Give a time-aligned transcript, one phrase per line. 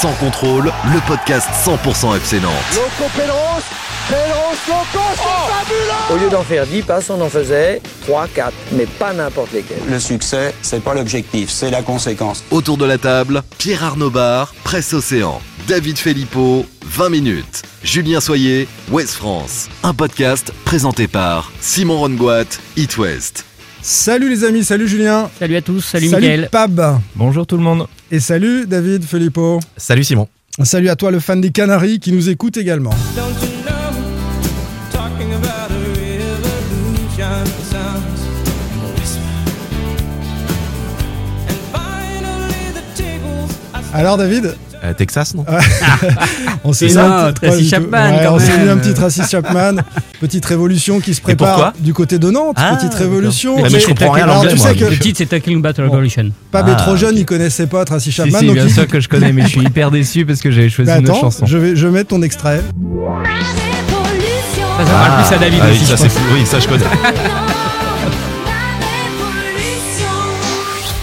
[0.00, 2.52] Sans contrôle, le podcast 100% FC Nantes.
[2.74, 3.60] Loco Pedros,
[4.08, 8.50] Pedros Loco, c'est fabuleux Au lieu d'en faire 10 passes, on en faisait 3, 4,
[8.72, 9.82] mais pas n'importe lesquels.
[9.90, 12.42] Le succès, c'est pas l'objectif, c'est la conséquence.
[12.50, 17.62] Autour de la table, Pierre Arnaud Bar, Presse Océan, David Filippo, 20 minutes.
[17.84, 19.68] Julien Soyer, West France.
[19.82, 22.46] Un podcast présenté par Simon Rongoat,
[22.78, 23.44] It West.
[23.82, 25.30] Salut les amis, salut Julien.
[25.38, 26.48] Salut à tous, salut, salut Mickaël.
[26.50, 27.00] Pab.
[27.16, 27.86] Bonjour tout le monde.
[28.10, 29.58] Et salut David Filippo.
[29.76, 30.28] Salut Simon.
[30.62, 32.90] Salut à toi le fan des Canaries qui nous écoute également.
[43.92, 45.44] Alors David Euh, Texas, non
[46.64, 47.76] On s'est mis un petit- pas.
[47.76, 49.76] Chapman, Ouais, quand on mis un petit Tracy Chapman.
[50.20, 52.56] Petite révolution qui se prépare du côté de Nantes.
[52.58, 53.56] Ah, petite révolution.
[53.64, 56.30] Ah, mais je comprends rien Alors, tu sais que Le titre c'est Talking About Revolution.
[56.50, 57.18] Pab est Ah, trop jeune, ok.
[57.20, 58.38] il connaissait pas Tracy Si, Chapman.
[58.38, 60.50] si, donc bien il- sûr que je connais, mais je suis hyper déçu parce que
[60.50, 61.44] j'avais choisi Bah, une autre chanson.
[61.46, 62.62] je vais, je vais mettre ton extrait.
[64.78, 65.84] Ça, ça parle plus à David Ah aussi.
[65.86, 65.94] ça.
[66.32, 66.84] Oui, ça je connais.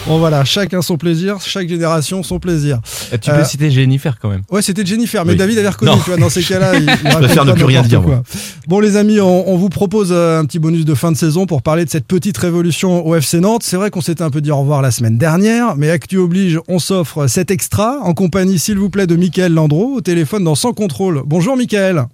[0.08, 2.80] Bon voilà, chacun son plaisir, chaque génération son plaisir.
[3.12, 4.42] Et tu Euh, peux citer Jennifer quand même.
[4.50, 5.38] Ouais, c'était Jennifer, mais Oui.
[5.38, 5.98] David avait reconnu, Non.
[5.98, 6.76] tu vois, dans ces cas-là.
[6.78, 8.16] il- il raconte préfère ne plus rien dire, quoi.
[8.16, 8.24] moi.
[8.68, 11.46] Bon, les amis, on, on vous propose euh, un petit bonus de fin de saison
[11.46, 13.64] pour parler de cette petite révolution au FC Nantes.
[13.64, 16.58] C'est vrai qu'on s'était un peu dit au revoir la semaine dernière, mais Actu oblige,
[16.70, 20.56] on s'offre cet extra en compagnie, s'il vous plaît, de Michael Landreau au téléphone dans
[20.56, 21.22] Sans Contrôle.
[21.26, 22.06] Bonjour, Michael.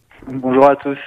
[0.41, 0.97] Bonjour à tous.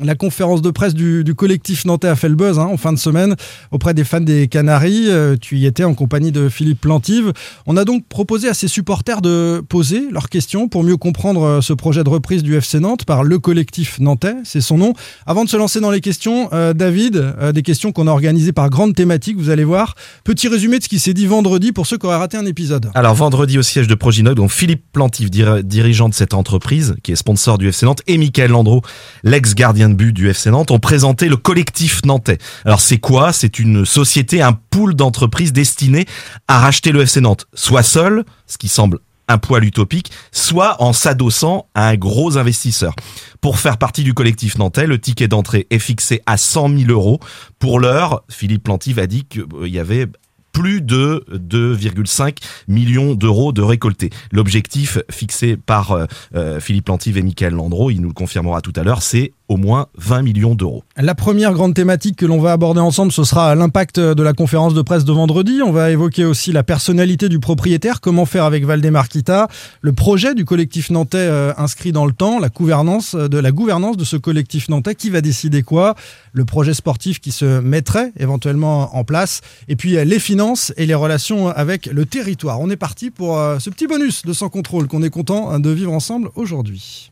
[0.00, 2.98] La conférence de presse du, collectif nantais a fait le buzz hein, en fin de
[2.98, 3.36] semaine
[3.72, 5.10] auprès des fans des Canaries.
[5.10, 7.34] Euh, tu y étais en compagnie de Philippe Plantive.
[7.66, 11.60] On a donc proposé à ses supporters de poser leurs questions pour mieux comprendre euh,
[11.60, 14.94] ce projet de reprise du FC Nantes par le collectif nantais, c'est son nom.
[15.26, 18.70] Avant de se lancer dans les questions, euh, David, des questions qu'on a organisées par
[18.70, 19.94] grande thématique, vous allez voir.
[20.24, 22.90] Petit résumé de ce qui s'est dit vendredi pour ceux qui auraient raté un épisode.
[22.94, 27.12] Alors vendredi au siège de Proginoc, donc Philippe Plantif, dir- dirigeant de cette entreprise, qui
[27.12, 28.80] est sponsor du FC Nantes, et Michael Landreau,
[29.22, 32.38] l'ex-gardien de but du FC Nantes, ont présenté le collectif nantais.
[32.64, 33.32] Alors c'est quoi?
[33.32, 36.06] C'est une société, un pool d'entreprises destiné
[36.48, 38.98] à racheter le FC Nantes, soit seul, ce qui semble
[39.28, 42.94] un poil utopique, soit en s'adossant à un gros investisseur.
[43.40, 47.20] Pour faire partie du collectif nantais, le ticket d'entrée est fixé à 100 000 euros.
[47.58, 50.06] Pour l'heure, Philippe Plantif a dit qu'il y avait
[50.52, 52.36] plus de 2,5
[52.68, 54.10] millions d'euros de récoltés.
[54.30, 56.04] L'objectif fixé par euh,
[56.34, 59.56] euh, Philippe Lantive et Michael Landreau, il nous le confirmera tout à l'heure, c'est au
[59.56, 60.82] moins 20 millions d'euros.
[60.96, 64.72] La première grande thématique que l'on va aborder ensemble, ce sera l'impact de la conférence
[64.72, 65.60] de presse de vendredi.
[65.62, 69.48] On va évoquer aussi la personnalité du propriétaire, comment faire avec Valdemar Kita,
[69.82, 73.96] le projet du collectif nantais euh, inscrit dans le temps, la gouvernance de la gouvernance
[73.98, 75.96] de ce collectif nantais, qui va décider quoi,
[76.32, 80.86] le projet sportif qui se mettrait éventuellement en place, et puis euh, les finances et
[80.86, 82.60] les relations avec le territoire.
[82.60, 85.60] On est parti pour euh, ce petit bonus de sans contrôle qu'on est content hein,
[85.60, 87.10] de vivre ensemble aujourd'hui.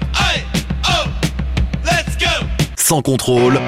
[2.77, 3.61] Sans contrôle,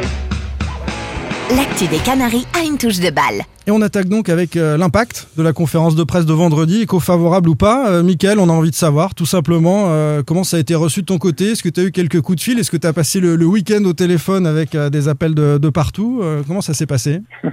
[1.57, 3.43] L'actu des Canaries a une touche de balle.
[3.67, 7.49] Et on attaque donc avec euh, l'impact de la conférence de presse de vendredi, éco-favorable
[7.51, 7.91] ou pas.
[7.91, 11.01] Euh, Mickaël, on a envie de savoir tout simplement euh, comment ça a été reçu
[11.03, 11.51] de ton côté?
[11.53, 12.59] Est-ce que tu as eu quelques coups de fil?
[12.59, 15.59] Est-ce que tu as passé le, le week-end au téléphone avec euh, des appels de,
[15.59, 16.21] de partout?
[16.23, 17.21] Euh, Comment ça s'est passé?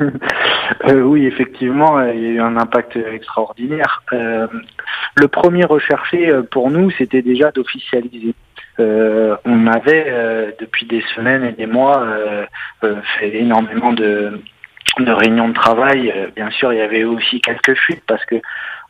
[0.88, 4.02] Euh, oui, effectivement, euh, il y a eu un impact extraordinaire.
[4.14, 4.48] Euh,
[5.16, 8.34] le premier recherché euh, pour nous, c'était déjà d'officialiser.
[8.80, 12.46] Euh, on avait euh, depuis des semaines et des mois euh,
[12.84, 14.40] euh, fait énormément de,
[15.00, 16.12] de réunions de travail.
[16.16, 18.36] Euh, bien sûr, il y avait aussi quelques fuites parce que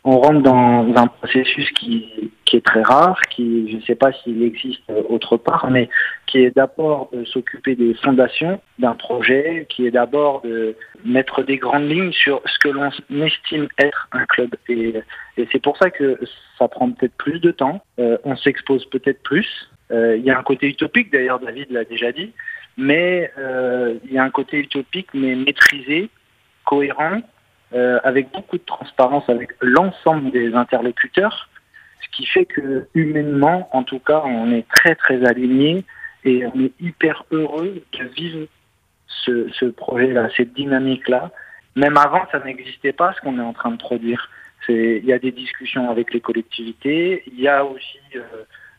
[0.05, 4.13] on rentre dans un processus qui, qui est très rare, qui je ne sais pas
[4.13, 5.89] s'il existe autre part, mais
[6.25, 11.57] qui est d'abord de s'occuper des fondations d'un projet, qui est d'abord de mettre des
[11.57, 12.89] grandes lignes sur ce que l'on
[13.23, 14.55] estime être un club.
[14.69, 14.93] Et,
[15.37, 16.17] et c'est pour ça que
[16.57, 19.69] ça prend peut-être plus de temps, euh, on s'expose peut-être plus.
[19.91, 22.31] Euh, Il y a un côté utopique, d'ailleurs David l'a déjà dit,
[22.77, 26.09] mais euh, il y a un côté utopique, mais maîtrisé,
[26.65, 27.21] cohérent,
[27.73, 31.49] euh, avec beaucoup de transparence avec l'ensemble des interlocuteurs,
[32.01, 35.83] ce qui fait que humainement, en tout cas, on est très très alignés
[36.23, 38.47] et on est hyper heureux de vivre
[39.07, 41.31] ce, projet-là, cette dynamique-là.
[41.75, 44.29] Même avant, ça n'existait pas ce qu'on est en train de produire.
[44.67, 47.99] Il y a des discussions avec les collectivités, il y a aussi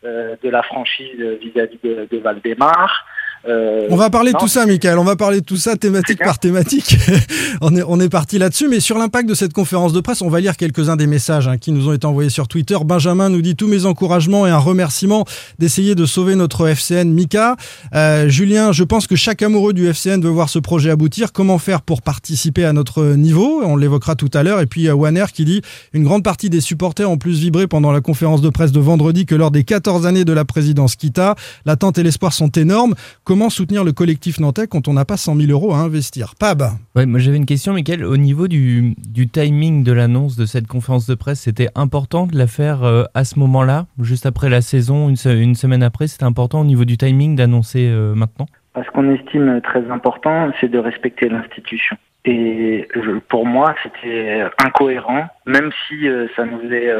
[0.03, 3.07] de la franchise vis-à-vis de, de Valdemar.
[3.49, 4.99] Euh, on va parler de tout ça, Michael.
[4.99, 6.99] On va parler de tout ça thématique par thématique.
[7.63, 8.69] on est, on est parti là-dessus.
[8.69, 11.57] Mais sur l'impact de cette conférence de presse, on va lire quelques-uns des messages hein,
[11.57, 12.77] qui nous ont été envoyés sur Twitter.
[12.85, 15.25] Benjamin nous dit tous mes encouragements et un remerciement
[15.59, 17.57] d'essayer de sauver notre FCN Mika.
[17.95, 21.33] Euh, Julien, je pense que chaque amoureux du FCN veut voir ce projet aboutir.
[21.33, 23.63] Comment faire pour participer à notre niveau?
[23.65, 24.61] On l'évoquera tout à l'heure.
[24.61, 25.63] Et puis Waner qui dit
[25.95, 29.25] une grande partie des supporters ont plus vibré pendant la conférence de presse de vendredi
[29.25, 31.37] que lors des 14 années de la présidence Kita.
[31.65, 32.95] L'attente et l'espoir sont énormes.
[33.31, 36.35] Comment soutenir le collectif nantais quand on n'a pas 100 000 euros à investir?
[36.37, 36.63] Pab
[36.97, 38.05] ouais, Moi j'avais une question, Michael.
[38.05, 42.37] Au niveau du, du timing de l'annonce de cette conférence de presse, c'était important de
[42.37, 46.25] la faire euh, à ce moment-là, juste après la saison, une, une semaine après C'était
[46.25, 48.47] important au niveau du timing d'annoncer euh, maintenant?
[48.75, 51.97] Ce qu'on estime très important, c'est de respecter l'institution.
[52.25, 52.89] Et
[53.29, 56.93] pour moi, c'était incohérent, même si euh, ça nous faisait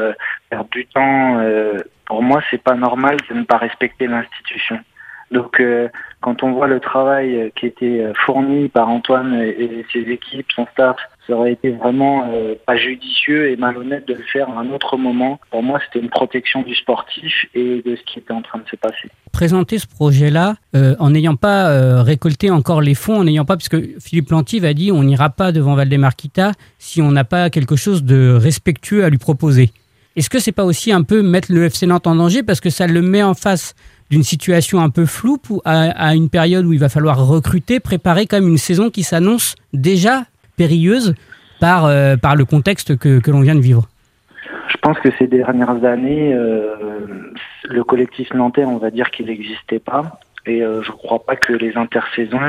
[0.49, 1.41] perdre du temps.
[2.05, 4.79] pour moi, c'est pas normal de ne pas respecter l'institution.
[5.31, 5.87] Donc, euh,
[6.19, 10.47] quand on voit le travail euh, qui était euh, fourni par Antoine et, ses équipes,
[10.53, 12.29] son staff, ça aurait été vraiment
[12.65, 15.39] pas judicieux et malhonnête de le faire à un autre moment.
[15.51, 18.67] Pour moi, c'était une protection du sportif et de ce qui était en train de
[18.69, 19.09] se passer.
[19.31, 24.31] Présenter ce projet-là en n'ayant pas récolté encore les fonds, en n'ayant pas, puisque Philippe
[24.31, 28.03] Lantive a dit on n'ira pas devant Valdemar Kita si on n'a pas quelque chose
[28.03, 29.71] de respectueux à lui proposer.
[30.15, 32.69] Est-ce que c'est pas aussi un peu mettre le FC Nantes en danger parce que
[32.69, 33.75] ça le met en face
[34.11, 38.39] d'une situation un peu floue à, une période où il va falloir recruter, préparer quand
[38.39, 40.23] même une saison qui s'annonce déjà
[40.57, 41.15] périlleuse
[41.61, 43.87] par, euh, le contexte que, l'on vient de vivre
[44.67, 46.75] Je pense que ces dernières années, euh,
[47.63, 50.19] le collectif nantais, on va dire qu'il n'existait pas.
[50.45, 52.39] Et euh, je ne crois pas que les intersaisons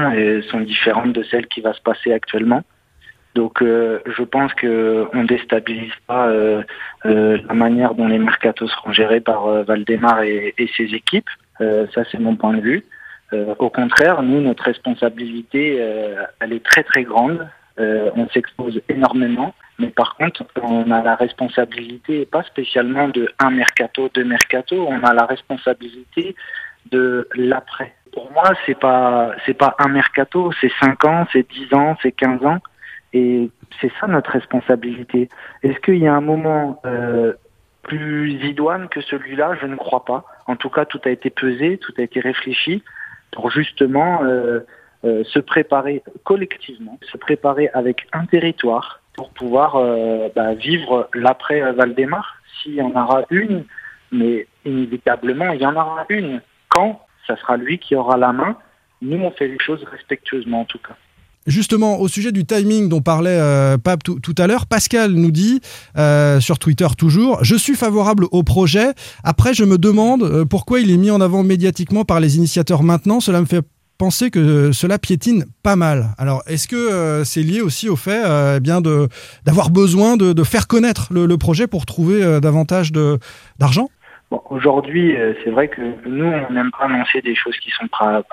[0.50, 2.62] sont différentes de celles qui va se passer actuellement.
[3.34, 6.30] Donc je pense que on déstabilise pas
[7.04, 11.30] la manière dont les mercatos seront gérés par Valdemar et, ses équipes.
[11.60, 12.84] Euh, ça, c'est mon point de vue.
[13.32, 17.46] Euh, au contraire, nous, notre responsabilité, euh, elle est très très grande.
[17.78, 24.10] on s'expose énormément, mais par contre, on a la responsabilité, pas spécialement de un mercato,
[24.14, 26.36] deux mercato, on a la responsabilité
[26.90, 27.94] de l'après.
[28.12, 32.12] Pour moi, c'est pas c'est pas un mercato, c'est 5 ans, c'est 10 ans, c'est
[32.12, 32.58] 15 ans,
[33.12, 33.50] et
[33.80, 35.28] c'est ça notre responsabilité.
[35.62, 37.32] Est-ce qu'il y a un moment euh,
[37.82, 40.24] plus idoine que celui-là, je ne crois pas.
[40.46, 42.82] En tout cas, tout a été pesé, tout a été réfléchi
[43.30, 44.60] pour justement euh,
[45.04, 51.72] euh, se préparer collectivement, se préparer avec un territoire pour pouvoir euh, bah, vivre l'après
[51.72, 52.36] Valdemar.
[52.62, 53.64] S'il y en aura une,
[54.10, 56.40] mais inévitablement, il y en aura une.
[56.68, 57.04] Quand?
[57.26, 58.56] Ça sera lui qui aura la main.
[59.00, 60.96] Nous, on fait les choses respectueusement en tout cas.
[61.46, 65.60] Justement, au sujet du timing dont parlait euh, Pape tout, à l'heure, Pascal nous dit,
[65.98, 68.92] euh, sur Twitter toujours, je suis favorable au projet.
[69.24, 72.84] Après, je me demande euh, pourquoi il est mis en avant médiatiquement par les initiateurs
[72.84, 73.18] maintenant.
[73.18, 73.62] Cela me fait
[73.98, 76.10] penser que cela piétine pas mal.
[76.16, 78.22] Alors, est-ce que c'est lié aussi au fait
[78.56, 82.90] eh bien d'avoir besoin de, faire connaître le, projet pour trouver davantage
[83.60, 83.88] d'argent?
[84.50, 88.24] Aujourd'hui, c'est vrai que nous, on n'aime pas annoncer des choses qui sont pas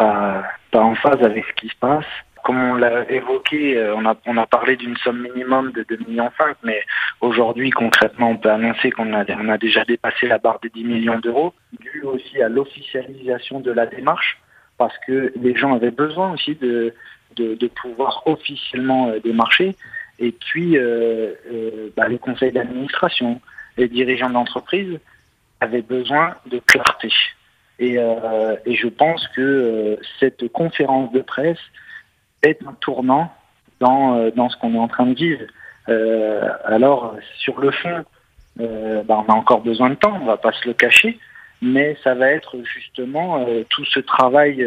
[0.74, 2.06] en phase avec ce qui se passe
[2.44, 6.30] comme on l'a évoqué, euh, on a, parlé d'une somme minimum de 2,5 millions,
[6.64, 6.82] mais
[7.22, 11.54] aujourd'hui, concrètement, on peut annoncer qu'on a, déjà dépassé la barre des 10 millions d'euros,
[11.80, 14.40] dû aussi à l'officialisation de la démarche,
[14.78, 16.94] parce que les gens avaient besoin aussi de,
[17.82, 19.76] pouvoir officiellement euh, démarcher.
[20.20, 21.34] Et puis, euh,
[21.96, 23.42] bah, les conseils d'administration,
[23.78, 25.00] les dirigeants d'entreprise
[25.62, 27.10] avaient besoin de clarté.
[27.80, 31.60] Et je pense que cette conférence de presse
[32.44, 33.32] est un tournant
[33.80, 35.46] dans, euh, dans ce qu'on est en train de vivre.
[35.88, 38.04] Euh, alors, sur le fond,
[38.60, 41.18] euh, bah, on a encore besoin de temps, on va pas se le cacher,
[41.62, 44.66] mais ça va être justement tout ce travail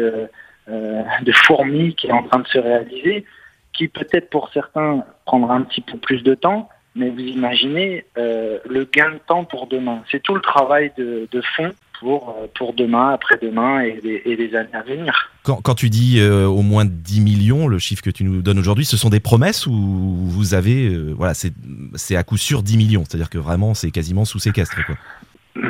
[0.67, 3.25] de fourmi qui est en train de se réaliser,
[3.73, 8.83] qui peut-être pour certains prendra un petit peu plus de temps, mais vous imaginez le
[8.83, 10.03] gain de temps pour demain.
[10.11, 11.71] C'est tout le travail de fond
[12.03, 15.31] pour, euh, pour demain, après-demain et, les années à venir.
[15.43, 18.59] Quand, quand tu dis euh, au moins 10 millions, le chiffre que tu nous donnes
[18.59, 22.77] aujourd'hui, ce sont des promesses ou vous avez, euh, voilà, c'est à coup sûr 10
[22.77, 24.95] millions, c'est-à-dire que vraiment c'est quasiment sous séquestre quoi.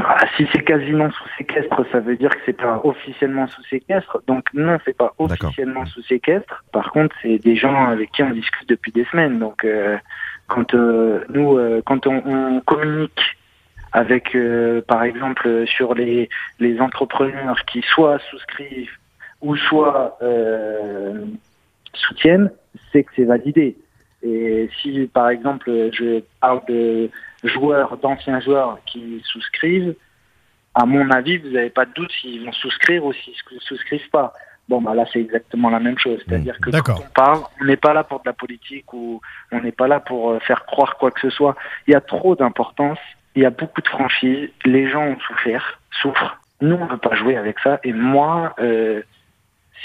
[0.06, 4.22] Ah, si c'est quasiment sous séquestre, ça veut dire que c'est pas officiellement sous séquestre.
[4.28, 6.64] Donc non, c'est pas officiellement sous séquestre.
[6.72, 9.40] Par contre, c'est des gens avec qui on discute depuis des semaines.
[9.40, 9.68] Donc
[10.48, 13.36] quand nous, quand on, on communique
[13.94, 18.98] avec, euh, par exemple, sur les, les entrepreneurs qui soit souscrivent
[19.42, 21.26] ou soit euh,
[21.94, 22.52] soutiennent,
[22.92, 23.78] c'est que c'est validé.
[24.24, 27.10] Et si, par exemple, je parle de
[27.44, 29.96] joueurs, d'anciens joueurs qui souscrivent,
[30.74, 34.10] à mon avis, vous n'avez pas de doute s'ils vont souscrire ou s'ils ne souscrivent
[34.10, 34.34] pas.
[34.70, 36.20] Bon, bah là, c'est exactement la même chose.
[36.26, 39.22] C'est-à-dire que quand on parle, on n'est pas là pour de la politique ou
[39.52, 41.56] on n'est pas là pour euh, faire croire quoi que ce soit.
[41.86, 42.98] Il y a trop d'importance,
[43.36, 46.38] il y a beaucoup de franchise, les gens ont souffert, souffrent.
[46.62, 47.80] Nous, on ne veut pas jouer avec ça.
[47.84, 49.02] Et moi, euh,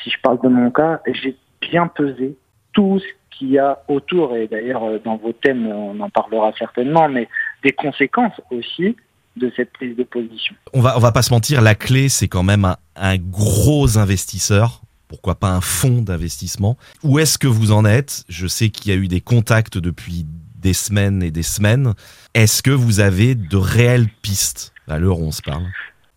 [0.03, 2.37] si je parle de mon cas, j'ai bien pesé
[2.73, 4.37] tout ce qu'il y a autour.
[4.37, 7.29] Et d'ailleurs, euh, dans vos thèmes, on en parlera certainement, mais
[7.63, 8.97] des conséquences aussi
[9.37, 10.55] de cette prise de position.
[10.73, 13.99] On va, on va pas se mentir, la clé, c'est quand même un, un gros
[13.99, 14.83] investisseur.
[15.09, 16.77] Pourquoi pas un fonds d'investissement?
[17.03, 18.25] Où est-ce que vous en êtes?
[18.29, 20.27] Je sais qu'il y a eu des contacts depuis
[20.61, 21.95] des semaines et des semaines.
[22.35, 24.73] Est-ce que vous avez de réelles pistes?
[24.97, 25.65] L'heure où on se parle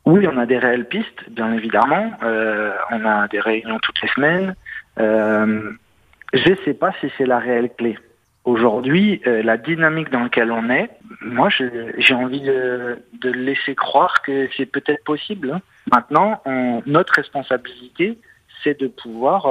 [0.05, 2.12] Oui, on a des réelles pistes, bien évidemment.
[2.24, 4.55] Euh, on a des réunions toutes les semaines.
[5.00, 5.71] Euh,
[6.33, 7.98] je ne sais pas si c'est la réelle clé.
[8.45, 10.89] Aujourd'hui, euh, la dynamique dans laquelle on est,
[11.21, 15.51] moi, j'ai envie de, laisser croire que c'est peut-être possible.
[15.51, 15.62] Hein.
[15.91, 16.41] Maintenant,
[16.86, 18.17] notre responsabilité,
[18.63, 19.48] c'est de pouvoir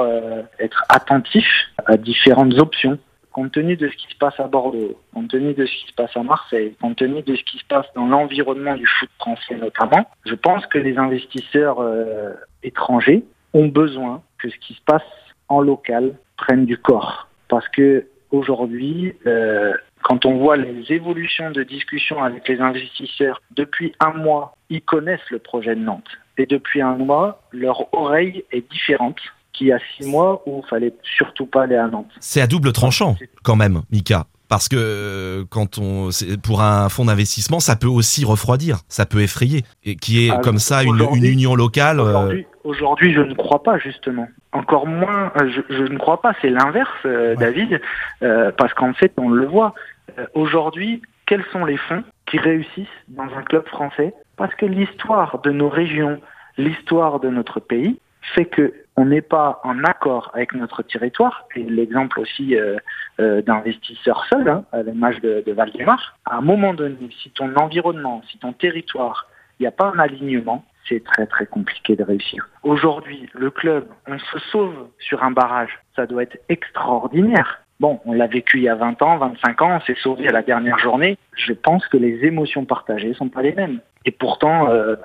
[0.59, 1.45] être attentif
[1.85, 2.97] à différentes options.
[3.31, 5.93] Compte tenu de ce qui se passe à Bordeaux, compte tenu de ce qui se
[5.93, 9.55] passe à Marseille, compte tenu de ce qui se passe dans l'environnement du foot français
[9.55, 12.33] notamment, je pense que les investisseurs euh,
[12.63, 13.23] étrangers
[13.53, 15.03] ont besoin que ce qui se passe
[15.47, 17.27] en local prenne du corps.
[17.47, 19.73] Parce que aujourd'hui, euh,
[20.03, 25.29] quand on voit les évolutions de discussion avec les investisseurs, depuis un mois, ils connaissent
[25.29, 26.17] le projet de Nantes.
[26.37, 29.19] Et depuis un mois, leur oreille est différente
[29.53, 32.07] qu'il y a six mois où il fallait surtout pas aller à Nantes.
[32.19, 34.25] C'est à double tranchant quand même, Mika.
[34.47, 36.09] Parce que euh, quand on,
[36.43, 40.39] pour un fonds d'investissement, ça peut aussi refroidir, ça peut effrayer, et qui est Ah,
[40.43, 42.01] comme ça une, une union locale.
[42.01, 44.27] euh, Aujourd'hui, je ne crois pas justement.
[44.51, 46.33] Encore moins, euh, je, je ne crois pas.
[46.41, 47.79] C'est l'inverse, euh, David,
[48.23, 49.73] euh, parce qu'en fait, on le voit.
[50.19, 54.13] Euh, aujourd'hui, quels sont les fonds qui réussissent dans un club français?
[54.35, 56.19] Parce que l'histoire de nos régions,
[56.57, 57.99] l'histoire de notre pays,
[58.35, 61.45] fait que on n'est pas en accord avec notre territoire.
[61.55, 62.77] Et l'exemple aussi euh,
[63.19, 66.17] euh, d'investisseurs seuls, hein, à l'image de, de Valdemar.
[66.25, 69.27] À un moment donné, si ton environnement, si ton territoire,
[69.59, 72.49] il n'y a pas un alignement, c'est très très compliqué de réussir.
[72.63, 77.61] Aujourd'hui, le club, on se sauve sur un barrage, ça doit être extraordinaire.
[77.79, 80.31] Bon, on l'a vécu il y a 20 ans, 25 ans, on s'est sauvé à
[80.31, 81.17] la dernière journée.
[81.35, 83.79] Je pense que les émotions partagées sont pas les mêmes.
[84.05, 84.95] Et pourtant, euh,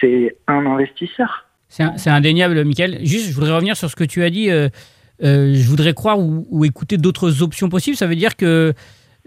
[0.00, 1.46] c'est un investisseur.
[1.96, 2.98] C'est indéniable, Michael.
[3.02, 4.50] Juste, je voudrais revenir sur ce que tu as dit.
[4.50, 4.68] euh,
[5.22, 7.96] euh, je voudrais croire ou, ou écouter d'autres options possibles.
[7.96, 8.74] Ça veut dire que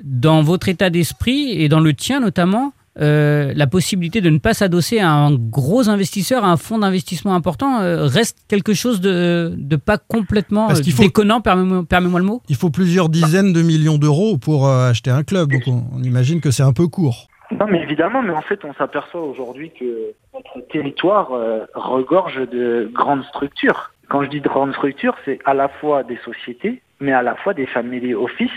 [0.04, 4.54] dans votre état d'esprit et dans le tien notamment, euh, la possibilité de ne pas
[4.54, 9.54] s'adosser à un gros investisseur, à un fonds d'investissement important, euh, reste quelque chose de,
[9.58, 12.42] de pas complètement Parce faut- déconnant, permets-moi le mot?
[12.50, 16.04] Il faut plusieurs dizaines de millions d'euros pour euh, acheter un club, donc on, on
[16.04, 17.28] imagine que c'est un peu court.
[17.60, 22.90] Non, mais évidemment, mais en fait, on s'aperçoit aujourd'hui que notre territoire euh, regorge de
[22.92, 23.92] grandes structures.
[24.10, 27.36] Quand je dis de grandes structures, c'est à la fois des sociétés, mais à la
[27.36, 28.52] fois des family office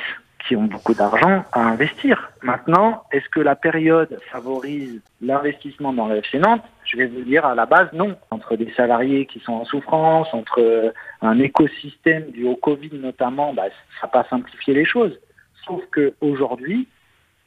[0.47, 2.31] qui ont beaucoup d'argent à investir.
[2.43, 6.63] Maintenant, est-ce que la période favorise l'investissement dans FC Nantes?
[6.85, 8.17] Je vais vous dire à la base non.
[8.31, 13.65] Entre des salariés qui sont en souffrance, entre un écosystème dû au Covid notamment, bah,
[14.01, 15.19] ça n'a pas simplifié les choses.
[15.67, 16.89] Sauf que aujourd'hui,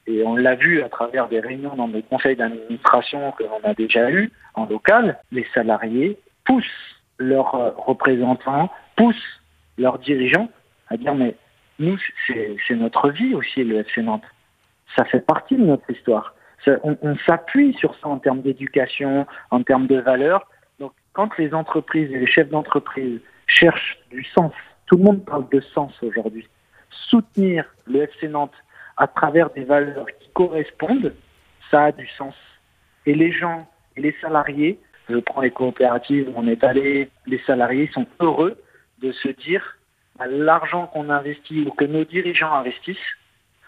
[0.07, 3.73] et on l'a vu à travers des réunions dans des conseils d'administration que l'on a
[3.73, 6.65] déjà eu en local, les salariés poussent
[7.17, 9.41] leurs euh, représentants, poussent
[9.77, 10.49] leurs dirigeants
[10.89, 11.35] à dire mais
[11.79, 14.23] nous c'est notre vie aussi le FC Nantes.
[14.95, 16.35] Ça fait partie de notre histoire.
[16.83, 20.47] On on s'appuie sur ça en termes d'éducation, en termes de valeurs.
[20.79, 24.51] Donc quand les entreprises et les chefs d'entreprise cherchent du sens,
[24.85, 26.47] tout le monde parle de sens aujourd'hui.
[26.89, 28.53] Soutenir le FC Nantes
[29.01, 31.11] à travers des valeurs qui correspondent,
[31.71, 32.35] ça a du sens.
[33.07, 33.67] Et les gens
[33.97, 34.79] et les salariés,
[35.09, 38.61] je prends les coopératives on est allé, les salariés sont heureux
[38.99, 39.79] de se dire
[40.29, 43.15] l'argent qu'on investit ou que nos dirigeants investissent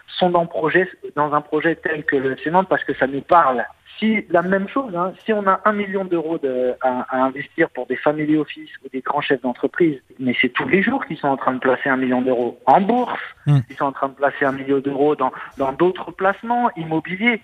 [0.07, 3.21] sont dans, projet, dans un projet tel que le FC Nantes parce que ça nous
[3.21, 3.65] parle.
[3.99, 7.69] Si la même chose, hein, si on a un million d'euros de- à, à investir
[7.69, 11.17] pour des family office ou des grands chefs d'entreprise, mais c'est tous les jours qu'ils
[11.17, 13.59] sont en train de placer un million d'euros en bourse, Mm.
[13.69, 17.41] ils sont en train de placer un million d'euros dans dans d'autres placements immobiliers.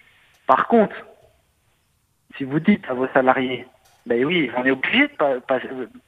[0.48, 0.96] Par contre,
[2.38, 3.68] si vous dites à vos salariés,
[4.06, 5.60] ben oui, on est obligé de pa- pa-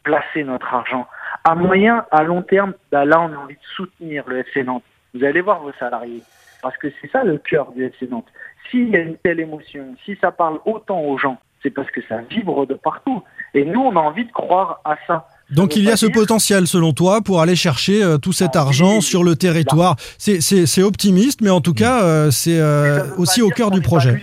[0.03, 1.07] placer notre argent
[1.43, 4.83] à moyen, à long terme, ben là on a envie de soutenir le FC Nantes.
[5.13, 6.23] Vous allez voir vos salariés,
[6.61, 8.27] parce que c'est ça le cœur du FC Nantes.
[8.69, 12.01] S'il y a une telle émotion, si ça parle autant aux gens, c'est parce que
[12.09, 13.21] ça vibre de partout.
[13.53, 15.27] Et nous, on a envie de croire à ça.
[15.51, 18.61] Donc il y a ce potentiel selon toi pour aller chercher euh, tout cet Ah,
[18.61, 19.97] argent oui, sur le territoire.
[20.17, 24.15] C'est- C'est optimiste, mais en tout cas euh, c'est euh, aussi au cœur du projet.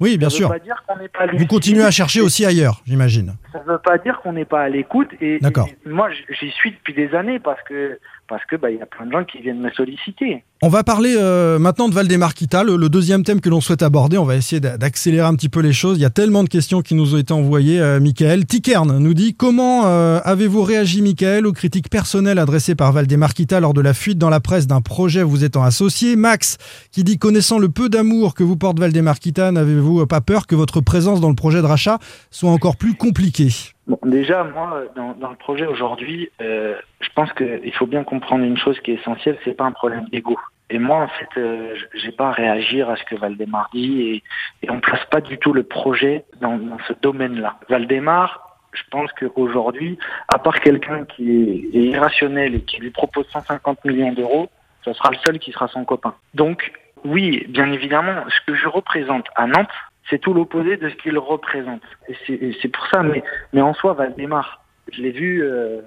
[0.00, 0.48] Oui, bien Ça veut sûr.
[0.50, 3.36] pas dire qu'on n'est pas Vous continuez à chercher aussi ailleurs, j'imagine.
[3.52, 5.08] Ça veut pas dire qu'on n'est pas à l'écoute.
[5.22, 5.40] Et,
[5.86, 9.06] moi, j'y suis depuis des années parce que parce que bah il y a plein
[9.06, 10.44] de gens qui viennent me solliciter.
[10.62, 14.16] On va parler euh, maintenant de Valdemarquita, le, le deuxième thème que l'on souhaite aborder.
[14.16, 15.98] On va essayer d'a- d'accélérer un petit peu les choses.
[15.98, 17.78] Il y a tellement de questions qui nous ont été envoyées.
[17.78, 22.92] Euh, Michael Tikern nous dit comment euh, avez-vous réagi, Michael, aux critiques personnelles adressées par
[22.92, 26.16] Valdemarquita lors de la fuite dans la presse d'un projet vous étant associé?
[26.16, 26.56] Max
[26.90, 30.80] qui dit connaissant le peu d'amour que vous porte Valdemarquita, n'avez-vous pas peur que votre
[30.80, 31.98] présence dans le projet de rachat
[32.30, 33.50] soit encore plus compliquée?
[33.86, 38.56] Bon, déjà, moi, dans, le projet aujourd'hui, euh, je pense qu'il faut bien comprendre une
[38.56, 40.36] chose qui est essentielle, c'est pas un problème d'ego.
[40.70, 44.22] Et moi, en fait, euh, j'ai pas à réagir à ce que Valdemar dit et,
[44.66, 47.56] et on place pas du tout le projet dans, dans ce domaine-là.
[47.68, 49.96] Valdemar, je pense qu'aujourd'hui,
[50.28, 54.48] à part quelqu'un qui est, irrationnel et qui lui propose 150 millions d'euros,
[54.84, 56.14] ce sera le seul qui sera son copain.
[56.34, 56.72] Donc,
[57.04, 59.70] oui, bien évidemment, ce que je représente à Nantes,
[60.10, 61.82] c'est tout l'opposé de ce qu'il représente.
[62.08, 65.80] Et c'est- et c'est pour ça, mais, mais en soi, Valdemar, je l'ai vu euh,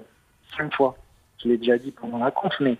[0.56, 0.96] cinq fois.
[1.42, 2.76] Je l'ai déjà dit pendant la conf, mais,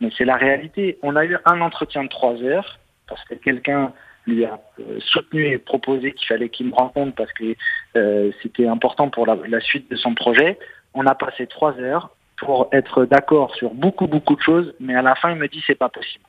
[0.00, 0.98] mais c'est la réalité.
[1.02, 2.78] On a eu un entretien de trois heures,
[3.08, 3.92] parce que quelqu'un
[4.26, 7.54] lui a euh, soutenu et proposé qu'il fallait qu'il me rencontre parce que
[7.96, 10.58] euh, c'était important pour la, la suite de son projet.
[10.94, 15.02] On a passé trois heures pour être d'accord sur beaucoup, beaucoup de choses, mais à
[15.02, 16.24] la fin, il me dit c'est pas possible.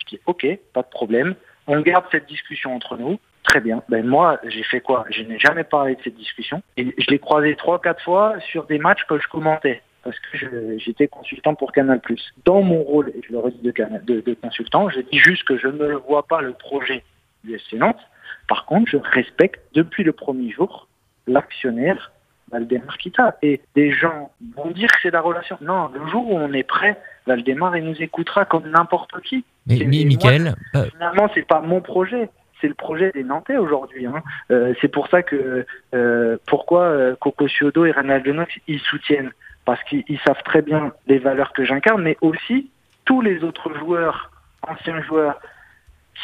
[0.00, 1.34] Je dis ok, pas de problème.
[1.66, 3.18] On garde cette discussion entre nous.
[3.42, 3.82] Très bien.
[3.88, 5.04] Ben moi, j'ai fait quoi?
[5.10, 6.62] Je n'ai jamais parlé de cette discussion.
[6.76, 9.82] Et je l'ai croisé trois, quatre fois sur des matchs que je commentais.
[10.06, 12.00] Parce que j'étais consultant pour Canal+.
[12.44, 13.72] Dans mon rôle, et je le redis de,
[14.04, 17.02] de, de consultant, je dis juste que je ne vois pas le projet
[17.42, 17.98] du FC Nantes.
[18.46, 20.86] Par contre, je respecte depuis le premier jour
[21.26, 22.12] l'actionnaire
[22.52, 23.36] Valdemar Kita.
[23.42, 25.58] Et des gens vont dire que c'est la relation.
[25.60, 26.96] Non, le jour où on est prêt,
[27.26, 29.44] Valdemar, il nous écoutera comme n'importe qui.
[29.66, 32.28] Mais, Et Mi- moi, Michael, euh, finalement, c'est pas mon projet,
[32.60, 34.06] c'est le projet des Nantais aujourd'hui.
[34.06, 34.22] hein.
[34.52, 39.32] Euh, c'est pour ça que euh, pourquoi euh, Coco Ciodo et Ronald Knox ils soutiennent
[39.66, 42.70] parce qu'ils ils savent très bien les valeurs que j'incarne, mais aussi
[43.04, 44.30] tous les autres joueurs,
[44.62, 45.38] anciens joueurs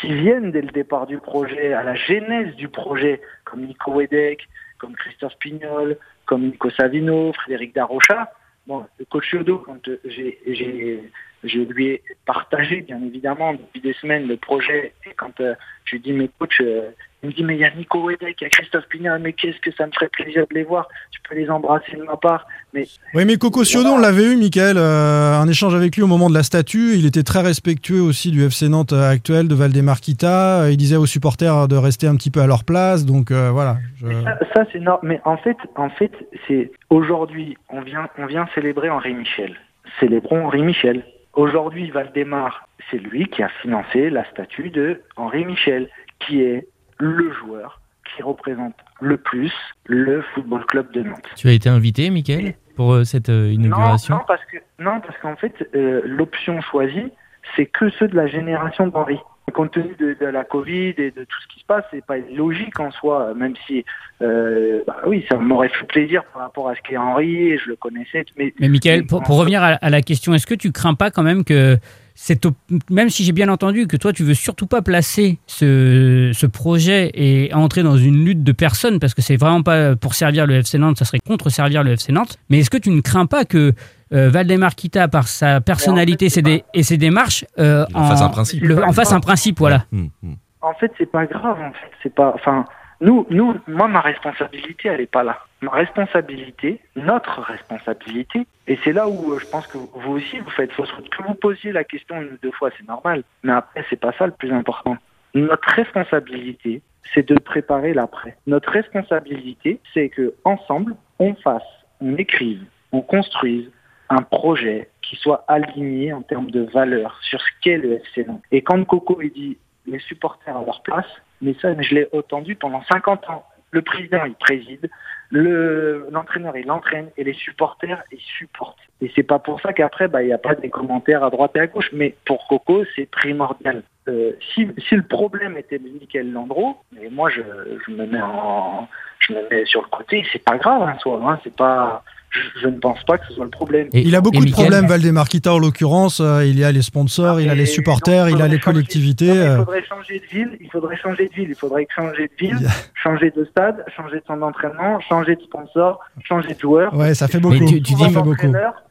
[0.00, 4.48] qui viennent dès le départ du projet, à la genèse du projet, comme Nico Wedek,
[4.78, 8.32] comme Christophe Pignol, comme Nico Savino, Frédéric Darocha.
[8.66, 11.10] Bon, le coach Ciodo, quand j'ai,
[11.44, 15.96] je lui ai partagé, bien évidemment, depuis des semaines le projet, et quand euh, je
[15.96, 16.90] lui dis, mais coach, euh,
[17.24, 19.32] il me dit, mais il y a Nico Wedek, il y a Christophe Pignol, mais
[19.32, 22.16] qu'est-ce que ça me ferait plaisir de les voir, tu peux les embrasser de ma
[22.16, 26.02] part, mais Oui, mais Coco Ciodo, on l'avait eu, Michael, euh, un échange avec lui
[26.02, 26.94] au moment de la statue.
[26.94, 30.70] Il était très respectueux aussi du FC Nantes euh, actuel, de Valdemarquita.
[30.70, 33.04] Il disait aux supporters de rester un petit peu à leur place.
[33.04, 33.76] Donc euh, voilà.
[34.00, 35.00] je- Ça, ça, c'est normal.
[35.04, 36.12] Mais en fait, en fait,
[36.48, 39.54] c'est aujourd'hui, on vient, on vient célébrer Henri Michel.
[40.00, 41.04] Célébrons Henri Michel.
[41.34, 45.88] Aujourd'hui, Valdemar, c'est lui qui a financé la statue de Henri Michel,
[46.20, 46.68] qui est
[46.98, 47.80] le joueur
[48.14, 49.52] qui représente le plus
[49.86, 51.26] le football club de Nantes.
[51.36, 55.00] tu as été invité, Michael, pour euh, cette euh, inauguration Non, non, parce que non,
[55.00, 57.10] parce qu'en fait, euh, l'option choisie,
[57.56, 59.18] c'est que ceux de la génération d'Henri.
[59.52, 62.16] Compte tenu de, de la Covid et de tout ce qui se passe, c'est pas
[62.34, 63.84] logique en soi, même si,
[64.22, 67.68] euh, bah oui, ça m'aurait fait plaisir par rapport à ce qu'est Henri, et je
[67.68, 68.24] le connaissais.
[68.36, 71.10] Mais, Mais Michael, pour, pour revenir à, à la question, est-ce que tu crains pas
[71.10, 71.76] quand même que
[72.14, 72.46] cette
[72.90, 77.10] même si j'ai bien entendu que toi tu veux surtout pas placer ce, ce projet
[77.14, 80.54] et entrer dans une lutte de personnes parce que c'est vraiment pas pour servir le
[80.56, 82.36] FC Nantes, ça serait contre servir le FC Nantes.
[82.50, 83.72] Mais est-ce que tu ne crains pas que
[84.12, 88.20] euh, Valdemar Kita, par sa personnalité ses dé- et ses démarches, euh, Il en fasse
[88.22, 88.62] un principe.
[88.62, 89.86] le- en fasse un principe, voilà.
[89.92, 90.36] Hum, hum.
[90.60, 91.58] En fait, c'est pas grave.
[91.60, 92.32] En fait, c'est pas.
[92.34, 92.66] Enfin,
[93.00, 95.38] nous, nous, moi, ma responsabilité, elle est pas là.
[95.62, 100.72] Responsabilité, notre responsabilité, et c'est là où euh, je pense que vous aussi, vous faites
[100.72, 101.08] fausse route.
[101.08, 103.22] Que vous posiez la question une ou deux fois, c'est normal.
[103.42, 104.96] Mais après, c'est pas ça le plus important.
[105.34, 106.82] Notre responsabilité,
[107.14, 108.36] c'est de préparer l'après.
[108.46, 111.62] Notre responsabilité, c'est que ensemble, on fasse,
[112.00, 113.70] on écrive, on construise
[114.08, 118.26] un projet qui soit aligné en termes de valeurs sur ce qu'est le FC.
[118.50, 121.06] Et quand Coco il dit les supporters à leur place,
[121.40, 123.44] mais ça, je l'ai entendu pendant 50 ans.
[123.70, 124.90] Le président, il préside,
[125.32, 128.78] le l'entraîneur, il entraîne, et les supporters, ils supportent.
[129.00, 131.52] Et c'est pas pour ça qu'après, bah, il n'y a pas des commentaires à droite
[131.54, 131.90] et à gauche.
[131.92, 133.82] Mais pour Coco, c'est primordial.
[134.08, 137.40] Euh, si, si le problème était de Michael Landreau, et moi, je,
[137.86, 138.88] je me mets en,
[139.20, 141.18] je me mets sur le côté, c'est pas grave en soi.
[141.24, 143.88] Hein, c'est pas, je, je ne pense pas que ce soit le problème.
[143.92, 146.20] il a beaucoup de problèmes, Valdemar Kita en l'occurrence.
[146.20, 149.26] Euh, il y a les sponsors, il a les supporters, il, a les collectivités.
[149.26, 149.52] Non, euh.
[149.52, 150.56] il faudrait changer de ville.
[150.60, 151.48] Il faudrait changer de ville.
[151.50, 152.68] Il faudrait changer de ville,
[153.02, 156.94] changer de stade, changer de centre d'entraînement, changer de sponsor, changer de joueur.
[156.96, 157.54] Ouais, ça fait beaucoup.
[157.54, 158.34] Mais tu, tu dis, beaucoup.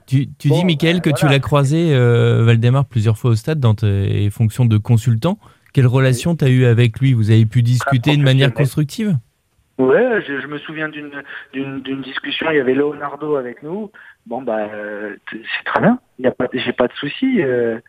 [0.06, 3.36] Tu, tu Bon, dis, Mickaël, bah, que tu l'as croisé, euh, Valdemar, plusieurs fois au
[3.36, 5.40] stade dans tes fonctions de consultant.
[5.74, 7.14] Quelle relation tu as eu avec lui?
[7.14, 9.18] Vous avez pu discuter de manière constructive?
[9.82, 12.52] Ouais, je, me souviens d'une d'une d'une discussion.
[12.52, 13.92] Il y avait Leonardo avec nous.
[14.28, 14.68] Bon bah
[15.32, 16.00] c'est très bien.
[16.20, 17.42] Y a pas, j'ai pas de souci.
[17.42, 17.80] Euh,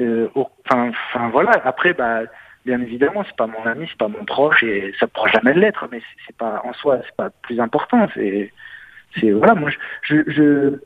[0.00, 1.52] euh, Enfin, voilà.
[1.64, 2.22] Après bah
[2.64, 5.86] bien évidemment c'est pas mon ami, c'est pas mon proche et ça pourra jamais l'être.
[5.92, 8.08] Mais c'est- pas en soi, c'est pas plus important.
[8.14, 8.50] C'est
[9.20, 9.54] c'est voilà.
[9.54, 9.70] Moi
[10.02, 10.78] je, je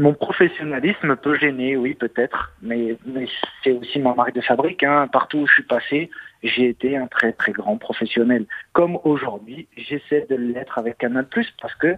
[0.00, 3.28] mon professionnalisme peut gêner, oui peut-être, mais, mais
[3.62, 4.82] c'est aussi ma marque de fabrique.
[4.82, 5.08] Hein.
[5.12, 6.10] Partout où je suis passé,
[6.42, 8.46] j'ai été un très très grand professionnel.
[8.72, 11.26] Comme aujourd'hui, j'essaie de l'être avec Canal+,
[11.60, 11.96] parce que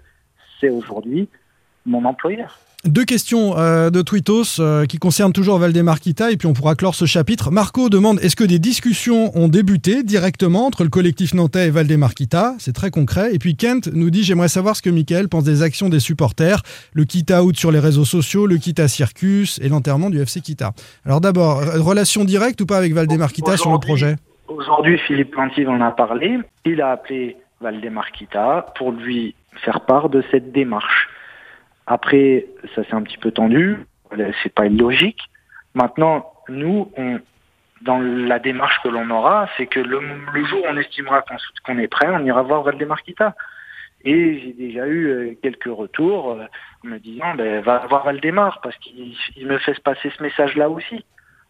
[0.61, 1.29] c'est aujourd'hui
[1.87, 2.59] mon employeur.
[2.85, 6.75] Deux questions euh, de Twitos euh, qui concernent toujours Valdemar Kita et puis on pourra
[6.75, 7.53] clore ce chapitre.
[7.53, 12.12] Marco demande est-ce que des discussions ont débuté directement entre le collectif nantais et Valdemar
[12.12, 12.55] Kita?
[12.59, 13.33] C'est très concret.
[13.37, 16.62] Et puis Kent nous dit j'aimerais savoir ce que Michael pense des actions des supporters,
[16.92, 20.73] le Kita out sur les réseaux sociaux, le Kita circus et l'enterrement du FC Kita.
[21.07, 24.16] Alors d'abord, euh, relation directe ou pas avec Valdemar Kita sur le projet?
[24.49, 26.40] Aujourd'hui, Philippe Plantive en a parlé.
[26.64, 31.09] Il a appelé Valdemar Kita pour lui faire part de cette démarche.
[31.87, 33.79] Après, ça s'est un petit peu tendu.
[34.42, 35.21] C'est pas illogique.
[35.75, 37.18] Maintenant, nous, on,
[37.81, 40.01] dans la démarche que l'on aura, c'est que le,
[40.33, 41.25] le jour où on estimera
[41.64, 43.35] qu'on est prêt, on ira voir Valdemar Kita.
[44.05, 46.45] Et j'ai déjà eu euh, quelques retours euh,
[46.83, 51.05] me disant, ben, va voir Valdemar parce qu'il il me fait passer ce message-là aussi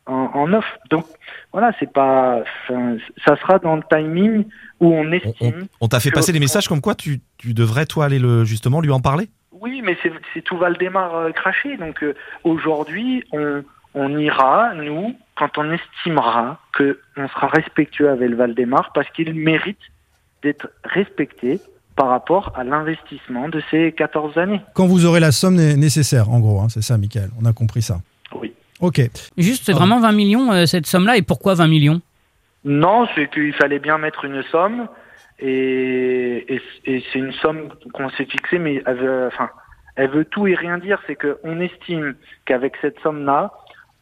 [0.05, 0.67] en, en off.
[0.91, 1.07] Donc
[1.53, 4.45] voilà, c'est pas, ça sera dans le timing
[4.81, 5.67] où on estime.
[5.81, 8.81] On t'a fait passer des messages comme quoi tu, tu devrais, toi, aller le, justement
[8.83, 9.31] lui en parler?
[9.63, 9.97] Oui, mais
[10.35, 11.77] c'est tout Valdemar euh, craché.
[11.77, 13.63] Donc euh, aujourd'hui, on,
[13.95, 19.33] on ira, nous, quand on estimera que on sera respectueux avec le Valdemar parce qu'il
[19.35, 19.79] mérite
[20.43, 21.61] d'être respecté
[21.95, 24.61] par rapport à l'investissement de ces 14 années.
[24.75, 27.31] Quand vous aurez la somme né- nécessaire, en gros, hein, c'est ça, Michael.
[27.41, 28.01] On a compris ça.
[28.35, 28.53] Oui.
[28.81, 29.01] Ok.
[29.39, 32.01] Juste, c'est vraiment 20 millions euh, cette somme-là et pourquoi 20 millions?
[32.65, 34.89] Non, c'est qu'il fallait bien mettre une somme
[35.43, 39.51] et, et, et c'est une somme qu'on s'est fixée, mais elle veut, enfin,
[39.97, 41.01] elle veut tout et rien dire.
[41.07, 43.53] C'est qu'on estime qu'avec cette somme-là,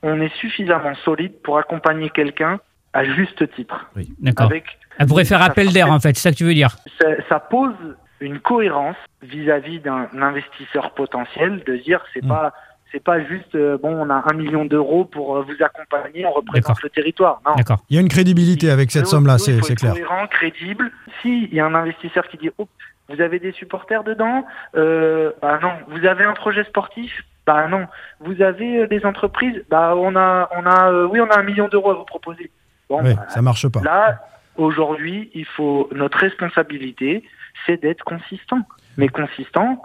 [0.02, 2.60] on est suffisamment solide pour accompagner quelqu'un
[2.92, 3.90] à juste titre.
[4.18, 4.46] D'accord.
[4.46, 4.64] Avec,
[4.98, 7.40] Elle pourrait faire appel d'air, en fait, c'est ça que tu veux dire ça, ça
[7.40, 7.74] pose
[8.20, 12.52] une cohérence vis-à-vis d'un investisseur potentiel de dire c'est pas
[12.92, 16.32] c'est pas juste euh, bon on a un million d'euros pour euh, vous accompagner, on
[16.32, 17.40] représente le territoire.
[17.46, 17.54] Non.
[17.88, 19.92] Il y a une crédibilité avec cette somme-là, c'est c'est clair.
[19.92, 20.90] cohérent, crédible.
[21.22, 22.66] S'il y a un investisseur qui dit, oh,
[23.10, 24.44] vous avez des supporters dedans,
[24.76, 25.72] euh, bah non.
[25.88, 27.86] Vous avez un projet sportif, bah non.
[28.20, 31.42] Vous avez euh, des entreprises, bah on a, on a, euh, oui, on a un
[31.42, 32.50] million d'euros à vous proposer.
[32.88, 33.80] Bon, Oui, bah, ça marche pas.
[33.80, 34.20] Là,
[34.56, 37.24] aujourd'hui, il faut notre responsabilité,
[37.66, 38.60] c'est d'être consistant,
[38.96, 39.82] mais consistant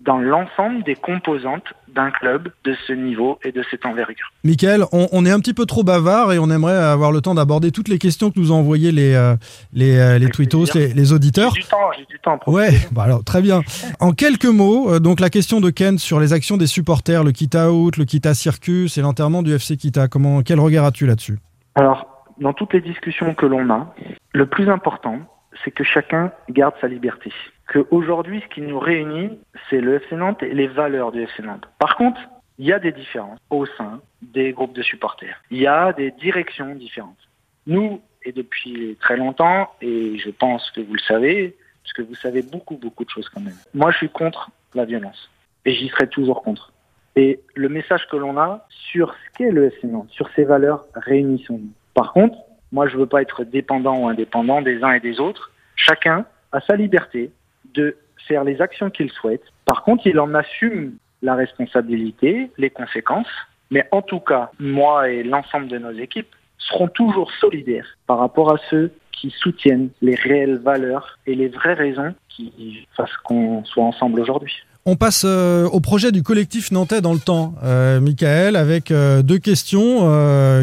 [0.00, 4.30] dans l'ensemble des composantes d'un club de ce niveau et de cette envergure.
[4.44, 7.34] Michael, on, on est un petit peu trop bavard et on aimerait avoir le temps
[7.34, 9.34] d'aborder toutes les questions que nous ont envoyées les, euh,
[9.72, 11.52] les, euh, les tweetos, les, les auditeurs.
[11.54, 12.38] J'ai du temps, j'ai du temps.
[12.46, 13.62] Ouais, bah alors très bien.
[13.98, 17.32] En quelques mots, euh, donc la question de Ken sur les actions des supporters, le
[17.32, 20.08] Kita Out, le Kita Circus et l'enterrement du FC Kita.
[20.08, 21.38] Comment, quel regard as-tu là-dessus?
[21.74, 22.06] Alors,
[22.38, 23.94] dans toutes les discussions que l'on a,
[24.34, 25.18] le plus important,
[25.64, 27.32] c'est que chacun garde sa liberté.
[27.66, 31.42] Que aujourd'hui, ce qui nous réunit, c'est le FC Nantes et les valeurs du FC
[31.42, 31.66] Nantes.
[31.78, 32.20] Par contre,
[32.58, 35.42] il y a des différences au sein des groupes de supporters.
[35.50, 37.28] Il y a des directions différentes.
[37.66, 42.14] Nous, et depuis très longtemps, et je pense que vous le savez, parce que vous
[42.14, 43.56] savez beaucoup, beaucoup de choses quand même.
[43.74, 45.30] Moi, je suis contre la violence.
[45.64, 46.72] Et j'y serai toujours contre.
[47.16, 50.84] Et le message que l'on a sur ce qu'est le FC Nantes, sur ses valeurs,
[50.94, 51.72] réunissons-nous.
[51.94, 52.36] Par contre,
[52.72, 55.52] moi, je veux pas être dépendant ou indépendant des uns et des autres.
[55.76, 57.30] Chacun a sa liberté
[57.76, 59.42] de faire les actions qu'il souhaite.
[59.64, 63.28] Par contre, il en assume la responsabilité, les conséquences.
[63.70, 68.52] Mais en tout cas, moi et l'ensemble de nos équipes seront toujours solidaires par rapport
[68.52, 73.84] à ceux qui soutiennent les réelles valeurs et les vraies raisons qui fassent qu'on soit
[73.84, 74.54] ensemble aujourd'hui.
[74.88, 79.20] On passe euh, au projet du collectif nantais dans le temps, euh, Michael, avec euh,
[79.20, 80.06] deux questions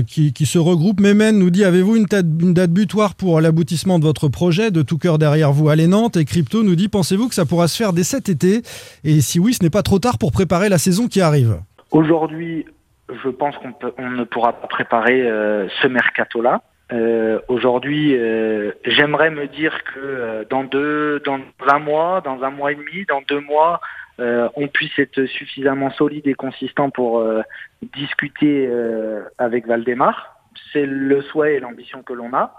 [0.07, 1.01] qui, se regroupent.
[1.01, 5.17] Mémène nous dit Avez-vous une, date- butoir pour l'aboutissement de votre projet De tout cœur
[5.17, 6.15] derrière vous, allez Nantes.
[6.15, 8.61] Et Crypto nous dit Pensez-vous que ça pourra se faire dès cet été?
[9.03, 11.57] Et si oui, ce n'est pas trop tard pour préparer la saison qui arrive
[11.91, 12.65] Aujourd'hui,
[13.09, 15.21] je pense qu'on ne pourra pas préparer
[15.81, 16.61] ce mercato-là.
[17.49, 18.15] Aujourd'hui,
[18.85, 23.21] j'aimerais me dire que dans deux, dans un mois, dans un mois et demi, dans
[23.27, 23.81] deux mois,
[24.19, 27.41] euh, on puisse être suffisamment solide et consistant pour euh,
[27.81, 30.37] discuter euh, avec Valdemar.
[30.71, 32.53] C'est le souhait et l'ambition que l'on a.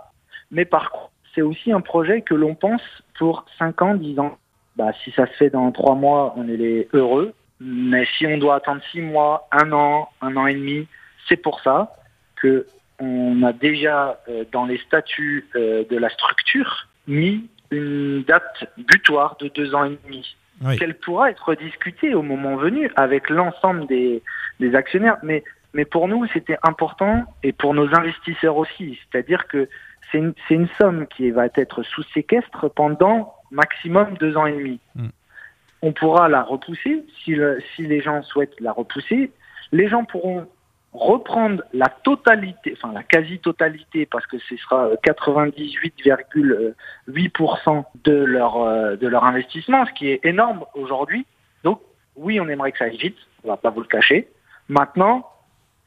[0.50, 2.82] Mais par contre, c'est aussi un projet que l'on pense
[3.18, 4.38] pour 5 ans, 10 ans.
[4.76, 7.32] Bah, si ça se fait dans 3 mois, on est heureux.
[7.60, 10.88] Mais si on doit attendre 6 mois, 1 an, 1 an et demi,
[11.28, 11.92] c'est pour ça
[12.36, 12.66] que
[13.00, 14.20] on a déjà
[14.52, 20.36] dans les statuts de la structure mis une date butoir de 2 ans et demi
[20.64, 20.78] Oui.
[20.78, 24.22] qu'elle pourra être discutée au moment venu avec l'ensemble des,
[24.60, 25.18] des actionnaires.
[25.22, 28.98] Mais, mais pour nous, c'était important et pour nos investisseurs aussi.
[29.10, 29.68] C'est-à-dire que
[30.10, 34.52] c'est une, c'est une somme qui va être sous séquestre pendant maximum deux ans et
[34.52, 34.80] demi.
[34.94, 35.08] Mm.
[35.82, 39.30] On pourra la repousser si, le- si les gens souhaitent la repousser.
[39.72, 40.46] Les gens pourront
[40.94, 48.96] reprendre la totalité, enfin la quasi-totalité, parce que ce sera euh, 98,8% de leur, euh,
[48.96, 51.26] de leur investissement, ce qui est énorme aujourd'hui.
[51.64, 51.80] Donc
[52.16, 54.28] oui, on aimerait que ça aille vite, on va pas vous le cacher.
[54.68, 55.28] Maintenant,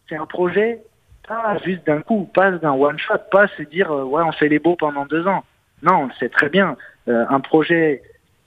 [0.10, 0.82] c'est un projet
[1.28, 4.50] pas juste d'un coup, pas d'un one shot, pas se dire euh, ouais on fait
[4.50, 5.43] les beaux pendant deux ans.
[5.84, 6.76] Non, on le sait très bien.
[7.08, 8.02] Euh, un projet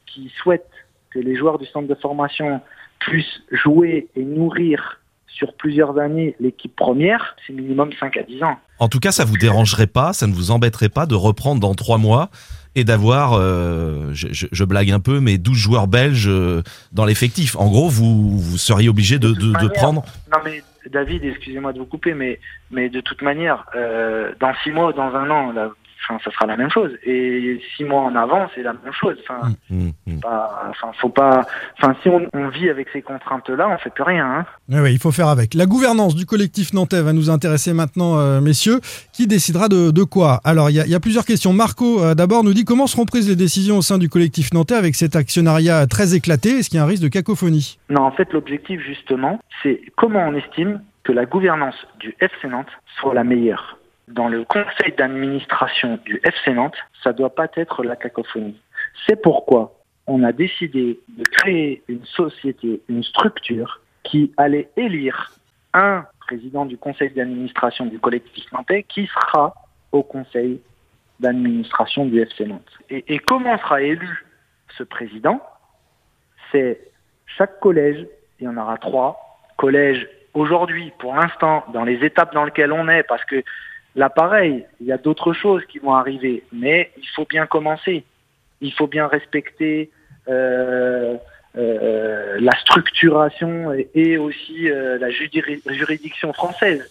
[0.06, 0.68] qui souhaite
[1.10, 2.60] que les joueurs du centre de formation
[2.98, 5.00] puissent jouer et nourrir
[5.34, 8.58] sur plusieurs années l'équipe première, c'est minimum 5 à 10 ans.
[8.78, 11.74] En tout cas, ça vous dérangerait pas, ça ne vous embêterait pas de reprendre dans
[11.74, 12.30] trois mois
[12.74, 16.62] et d'avoir, euh, je, je- je blague un peu, mais 12 joueurs belges euh,
[16.92, 17.56] dans l'effectif.
[17.56, 20.04] En gros, vous, vous seriez obligé de, de, de manière, prendre.
[20.32, 22.38] Non mais David, excusez-moi de vous couper, mais
[22.70, 25.70] mais de toute manière, euh, dans six mois, dans un an, là,
[26.08, 26.90] enfin, ça sera la même chose.
[27.04, 29.16] Et six mois en avant, c'est la même chose.
[29.22, 29.92] Enfin, hum.
[30.22, 31.46] pas- enfin, faut pas.
[31.78, 34.26] Enfin, si on, on vit avec ces contraintes-là, on fait plus rien.
[34.26, 34.46] Hein.
[34.68, 35.54] Oui, oui, il faut faire avec.
[35.54, 38.80] La gouvernance du collectif nantais va nous intéresser maintenant, euh, messieurs.
[39.12, 40.40] Qui décidera de, de quoi?
[40.44, 41.52] Alors, il y, a- il y a plusieurs questions.
[41.52, 44.74] Marco, euh, d'abord, nous dit comment seront prises les décisions au sein du collectif nantais
[44.74, 46.50] avec cet actionnariat très éclaté?
[46.58, 47.78] Est-ce qu'il y a un risque de cacophonie?
[47.90, 52.68] Non, en fait, l'objectif justement, c'est comment on estime que la gouvernance du FC Nantes
[53.00, 53.78] soit la meilleure.
[54.10, 58.60] Dans le conseil d'administration du FC Nantes, ça doit pas être la cacophonie.
[59.06, 59.74] C'est pourquoi
[60.06, 65.32] on a décidé de créer une société, une structure qui allait élire
[65.72, 69.54] un président du conseil d'administration du collectif nantais qui sera
[69.92, 70.60] au conseil
[71.20, 72.78] d'administration du FC Nantes.
[72.88, 74.26] Et, et comment sera élu
[74.76, 75.40] ce président?
[76.50, 76.80] C'est
[77.26, 78.06] chaque collège,
[78.40, 82.88] il y en aura trois collèges aujourd'hui, pour l'instant, dans les étapes dans lesquelles on
[82.88, 83.42] est, parce que
[83.94, 88.04] là, pareil, il y a d'autres choses qui vont arriver, mais il faut bien commencer.
[88.60, 89.90] Il faut bien respecter
[90.28, 91.16] euh,
[91.56, 96.88] euh, la structuration et, et aussi euh, la juridiction française.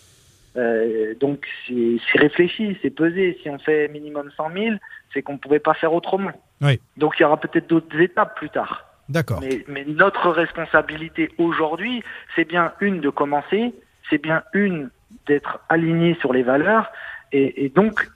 [0.57, 3.37] Euh, donc c'est c'est réfléchi, c'est pesé.
[3.41, 4.75] Si on fait minimum 100 000,
[5.13, 6.31] c'est qu'on ne pouvait pas faire autrement.
[6.61, 6.79] Oui.
[6.97, 8.85] Donc il y aura peut-être d'autres étapes plus tard.
[9.07, 9.39] D'accord.
[9.41, 12.03] Mais, mais notre responsabilité aujourd'hui,
[12.35, 13.73] c'est bien une de commencer,
[14.09, 14.89] c'est bien une
[15.27, 16.91] d'être aligné sur les valeurs,
[17.31, 18.07] et, et donc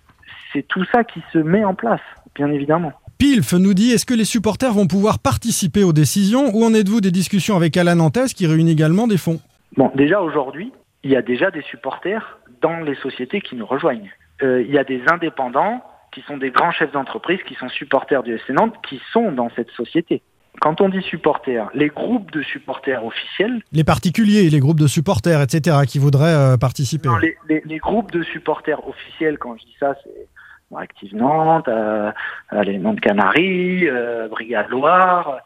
[0.52, 2.02] c'est tout ça qui se met en place,
[2.36, 2.94] bien évidemment.
[3.18, 7.02] Pilf nous dit est-ce que les supporters vont pouvoir participer aux décisions Où en êtes-vous
[7.02, 9.40] des discussions avec Alain Nantes qui réunit également des fonds?
[9.78, 10.72] Bon, déjà aujourd'hui,
[11.04, 14.10] il y a déjà des supporters dans les sociétés qui nous rejoignent.
[14.42, 18.24] Euh, il y a des indépendants qui sont des grands chefs d'entreprise, qui sont supporters
[18.24, 20.22] du FC Nantes, qui sont dans cette société.
[20.62, 25.42] Quand on dit supporters, les groupes de supporters officiels, Les particuliers, les groupes de supporters,
[25.42, 27.10] etc., qui voudraient euh, participer.
[27.10, 30.28] Non, les, les- les groupes de supporters officiels, quand je dis ça, c'est
[30.76, 32.12] Active Nantes, euh,
[32.54, 35.38] euh, les Nantes Canaries, euh, Brigade Loire,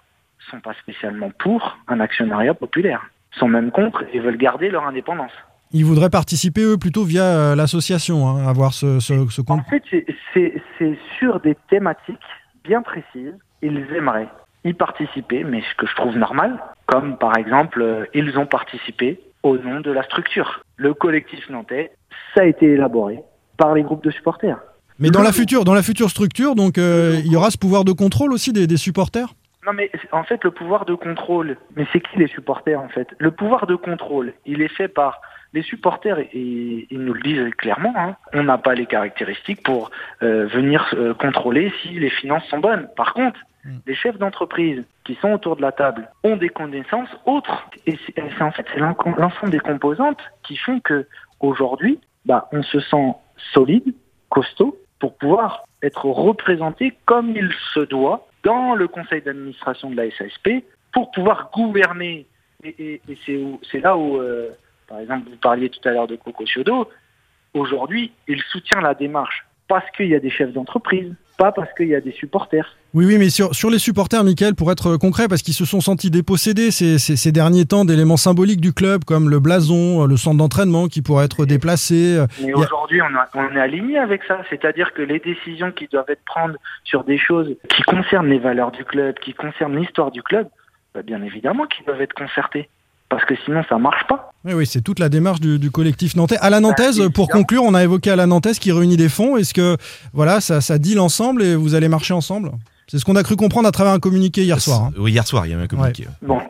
[0.51, 3.01] sont pas spécialement pour un actionnariat populaire.
[3.35, 5.31] Ils sont même contre et veulent garder leur indépendance.
[5.73, 9.65] Ils voudraient participer, eux, plutôt via l'association, hein, avoir ce, ce, ce En compte.
[9.69, 12.15] fait, c'est- c'est c'est sur des thématiques
[12.63, 13.33] bien précises.
[13.61, 14.29] Ils aimeraient
[14.67, 19.19] y participer, mais ce que je trouve normal, comme par exemple, euh, ils ont participé
[19.43, 20.61] au nom de la structure.
[20.75, 21.91] Le collectif nantais,
[22.35, 23.19] ça a été élaboré
[23.57, 24.59] par les groupes de supporters.
[24.99, 27.83] Mais dans la future, dans la future structure, donc, euh, il y aura ce pouvoir
[27.83, 29.29] de contrôle aussi des, des supporters?
[29.65, 33.07] Non, mais en fait, le pouvoir de contrôle, mais c'est qui les supporters en fait?
[33.19, 35.21] Le pouvoir de contrôle, il est fait par
[35.53, 37.93] les supporters et ils nous le disent clairement.
[37.95, 42.59] hein, on n'a pas les caractéristiques pour euh, venir euh, contrôler si les finances sont
[42.59, 42.87] bonnes.
[42.95, 43.39] Par contre,
[43.85, 47.69] les chefs d'entreprise qui sont autour de la table ont des connaissances autres.
[47.85, 51.05] Et c'est en fait c'est l'ensemble des composantes qui font que
[51.39, 53.13] aujourd'hui, bah, on se sent
[53.53, 53.93] solide,
[54.29, 60.09] costaud, pour pouvoir être représenté comme il se doit dans le conseil d'administration de la
[60.11, 62.25] SASP pour pouvoir gouverner.
[62.63, 63.01] Et,
[63.69, 64.49] c'est là où, euh,
[64.87, 66.89] par exemple, vous parliez tout à l'heure de Coco Ciodo.
[67.53, 71.87] Aujourd'hui, il soutient la démarche parce qu'il y a des chefs d'entreprise pas parce qu'il
[71.87, 72.75] y a des supporters.
[72.95, 75.81] Oui, oui, mais sur, sur les supporters, Michael, pour être concret, parce qu'ils se sont
[75.81, 80.17] sentis dépossédés ces, ces, ces derniers temps d'éléments symboliques du club, comme le blason, le
[80.17, 82.25] centre d'entraînement qui pourrait être déplacé.
[82.43, 84.41] Mais aujourd'hui, on, a- on est aligné avec ça.
[84.49, 88.71] C'est-à-dire que les décisions qui doivent être prises sur des choses qui concernent les valeurs
[88.71, 90.47] du club, qui concernent l'histoire du club,
[90.95, 92.67] bah, bien évidemment qu'ils doivent être concertées.
[93.09, 94.31] Parce que sinon, ça marche pas.
[94.43, 96.37] Oui, oui, c'est toute la démarche du, du collectif nantais.
[96.41, 99.09] À la Bah, nantaise, pour conclure, on a évoqué à la nantaise qui réunit des
[99.09, 99.37] fonds.
[99.37, 99.77] Est-ce que
[100.13, 102.51] voilà, ça, ça deal ensemble et vous allez marcher ensemble?
[102.87, 104.83] C'est ce qu'on a cru comprendre à travers un communiqué hier soir.
[104.85, 104.91] hein.
[104.97, 106.05] Oui, hier soir, il y a eu un communiqué.
[106.21, 106.41] Bon,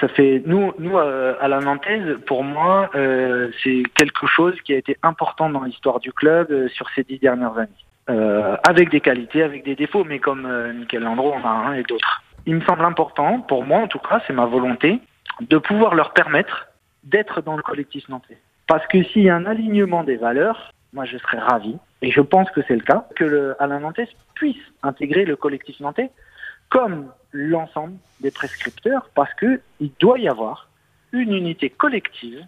[0.00, 4.72] ça fait nous, nous euh, à la Nantaise, pour moi, euh, c'est quelque chose qui
[4.74, 7.68] a été important dans l'histoire du club euh, sur ces dix dernières années,
[8.08, 11.72] Euh, avec des qualités, avec des défauts, mais comme euh, Michael Landreau en a un
[11.74, 12.22] et d'autres.
[12.46, 15.00] Il me semble important, pour moi en tout cas, c'est ma volonté,
[15.40, 16.68] de pouvoir leur permettre
[17.04, 18.38] d'être dans le collectif nantais.
[18.66, 22.20] Parce que s'il y a un alignement des valeurs, moi je serais ravi, et je
[22.20, 24.00] pense que c'est le cas, que le Alain Nantes
[24.34, 26.10] puisse intégrer le collectif nantais
[26.68, 30.68] comme l'ensemble des prescripteurs, parce que il doit y avoir
[31.12, 32.44] une unité collective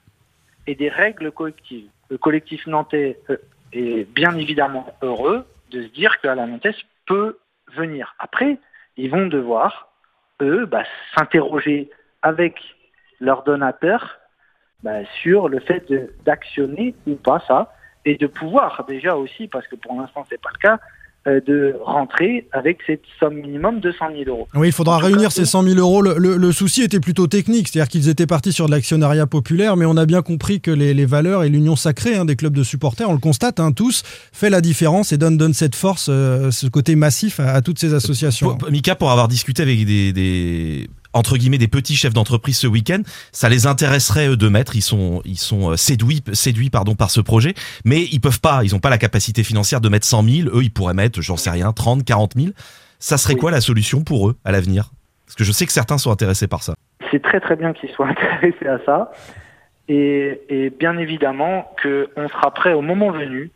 [0.66, 1.88] et des règles collectives.
[2.10, 3.36] Le collectif nantais euh,
[3.72, 7.38] est bien évidemment heureux de se dire que Alain Nantes peut
[7.76, 8.14] venir.
[8.18, 8.58] Après,
[8.96, 9.92] ils vont devoir,
[10.40, 11.90] eux, bah, s'interroger
[12.22, 12.60] avec
[13.20, 14.18] leurs donateurs
[14.82, 15.84] bah, sur le fait
[16.24, 17.72] d'actionner ou pas ça,
[18.04, 20.78] et de pouvoir déjà aussi, parce que pour l'instant c'est pas le cas,
[21.26, 24.46] euh, de rentrer avec cette somme minimum de 100 000 euros.
[24.54, 26.00] Oui, il faudra réunir ces 100 000 euros.
[26.00, 29.76] Le, le- le souci était plutôt technique, c'est-à-dire qu'ils étaient partis sur de l'actionnariat populaire,
[29.76, 32.54] mais on a bien compris que les, les valeurs et l'union sacrée hein, des clubs
[32.54, 36.06] de supporters, on le constate hein, tous, fait la différence et donne, donne cette force,
[36.08, 38.56] euh, ce côté massif à, à toutes ces associations.
[38.56, 42.66] Pour- Mika, pour avoir discuté avec des, des entre guillemets des petits chefs d'entreprise ce
[42.66, 44.76] week-end, ça les intéresserait eux de mettre.
[44.76, 48.64] Ils sont ils sont euh, séduits séduits pardon par ce projet, mais ils peuvent pas.
[48.64, 50.48] Ils ont pas la capacité financière de mettre 100 000.
[50.56, 52.48] Eux, ils pourraient mettre, j'en sais rien, 30, 40 000.
[52.98, 54.90] Ça serait quoi la solution pour eux à l'avenir?
[55.26, 56.74] Parce que je sais que certains sont intéressés par ça.
[57.10, 59.12] c'est très très bien qu'ils soient intéressés à ça.
[59.88, 63.50] Et, et bien évidemment qu'on sera prêt au moment venu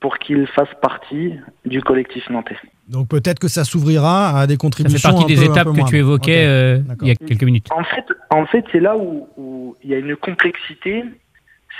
[0.00, 2.56] pour qu'ils fassent partie du collectif nantais.
[2.88, 4.98] Donc peut-être que ça s'ouvrira à des Ça contributions.
[5.10, 7.66] fait partie un des peu- étapes que tu évoquais euh, il y a quelques minutes.
[7.70, 11.04] En fait, en fait c'est là où, où il y a une complexité,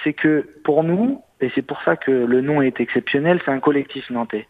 [0.04, 3.60] c'est que pour nous, et c'est pour ça que le nom est exceptionnel, c'est un
[3.60, 4.46] collectif nantais.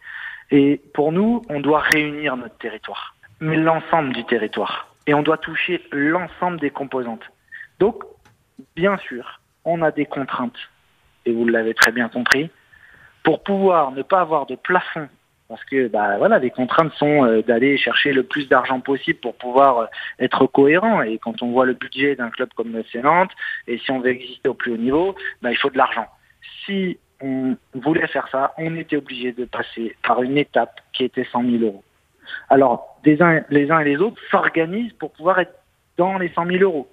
[0.51, 4.93] Et pour nous, on doit réunir notre territoire, mais l'ensemble du territoire.
[5.07, 7.23] Et on doit toucher l'ensemble des composantes.
[7.79, 8.03] Donc,
[8.75, 10.57] bien sûr, on a des contraintes,
[11.25, 12.49] et vous l'avez très bien compris,
[13.23, 15.07] pour pouvoir ne pas avoir de plafond
[15.49, 19.35] parce que bah voilà les contraintes sont euh, d'aller chercher le plus d'argent possible pour
[19.35, 19.85] pouvoir euh,
[20.19, 21.01] être cohérent.
[21.01, 23.31] Et quand on voit le budget d'un club comme le Nantes
[23.67, 26.05] et si on veut exister au plus haut niveau bah, il faut de l'argent.
[26.65, 31.27] Si on voulait faire ça on était obligé de passer par une étape qui était
[31.31, 31.83] 100 000 euros.
[32.49, 33.43] Alors les uns
[33.79, 35.55] et les autres s'organisent pour pouvoir être
[35.97, 36.87] dans les 100 000 euros.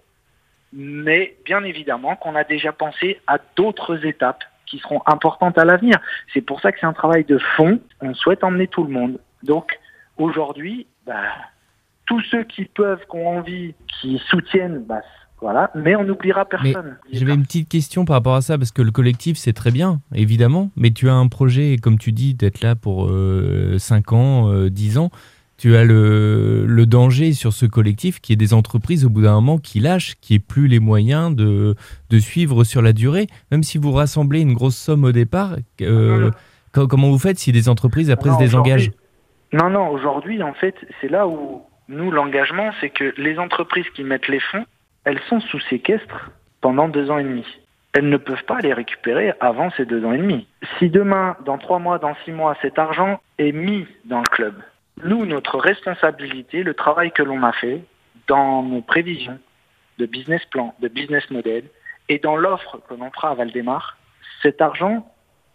[0.73, 5.99] Mais bien évidemment qu'on a déjà pensé à d'autres étapes qui seront importantes à l'avenir.
[6.35, 7.81] C'est pour ça que c'est un travail de fond.
[8.01, 9.19] On souhaite emmener tout le monde.
[9.43, 9.79] Donc
[10.17, 11.23] aujourd'hui, bah,
[12.07, 15.01] tous ceux qui peuvent, qui ont envie, qui soutiennent, bah,
[15.41, 16.97] voilà, mais on n'oubliera personne.
[17.13, 20.01] j'avais une petite question par rapport à ça, parce que le collectif, c'est très bien,
[20.15, 23.11] évidemment, mais tu as un projet, comme tu dis, d'être là pour
[23.79, 25.11] 5 ans, euh, 10 ans.
[25.59, 29.35] Tu as le, le danger sur ce collectif qui est des entreprises au bout d'un
[29.35, 31.75] moment qui lâchent, qui n'aient plus les moyens de,
[32.11, 33.27] de suivre sur la durée.
[33.51, 36.31] Même si vous rassemblez une grosse somme au départ, euh,
[36.73, 38.91] co- comment vous faites si des entreprises après se désengagent?
[39.53, 44.03] Non, non, aujourd'hui, en fait, c'est là où nous, l'engagement, c'est que les entreprises qui
[44.03, 44.67] mettent les fonds,
[45.05, 47.45] elles sont sous séquestre pendant deux ans et demi.
[47.95, 50.47] Elles ne peuvent pas les récupérer avant ces deux ans et demi.
[50.79, 54.55] Si demain, dans trois mois, dans six mois, cet argent est mis dans le club,
[55.03, 57.83] nous, notre responsabilité, le travail que l'on a fait
[58.29, 59.39] dans nos prévisions
[59.99, 61.65] de business plan, de business model,
[62.09, 63.97] et dans l'offre que l'on fera à Valdemar,
[64.43, 65.07] cet argent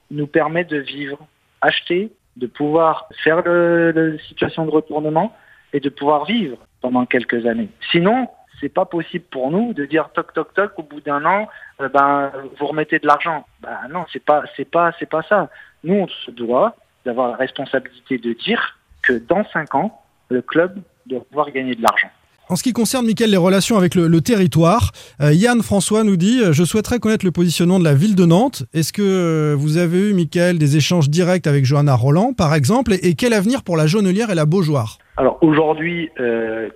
[0.10, 1.20] nous permet de vivre,
[1.62, 5.36] acheter, de pouvoir faire le, le situation de retournement
[5.74, 7.70] et de pouvoir vivre pendant quelques années.
[7.92, 8.28] Sinon,
[8.60, 11.50] c'est pas possible pour nous de dire toc toc toc au bout d'un an,
[11.82, 13.46] euh, ben vous remettez de l'argent.
[13.62, 15.50] Ben non, c'est pas c'est pas c'est pas ça.
[15.84, 16.76] Nous, on se doit
[17.06, 21.82] d'avoir la responsabilité de dire que dans cinq ans, le club doit pouvoir gagner de
[21.82, 22.10] l'argent.
[22.52, 26.18] En ce qui concerne, Mickaël, les relations avec le, le territoire, euh, Yann François nous
[26.18, 28.64] dit euh, Je souhaiterais connaître le positionnement de la ville de Nantes.
[28.74, 32.92] Est-ce que euh, vous avez eu, Mickaël, des échanges directs avec Johanna Roland, par exemple?
[32.92, 34.98] Et, et quel avenir pour la Jaunelière et la Beaujoire?
[35.16, 36.10] Alors aujourd'hui,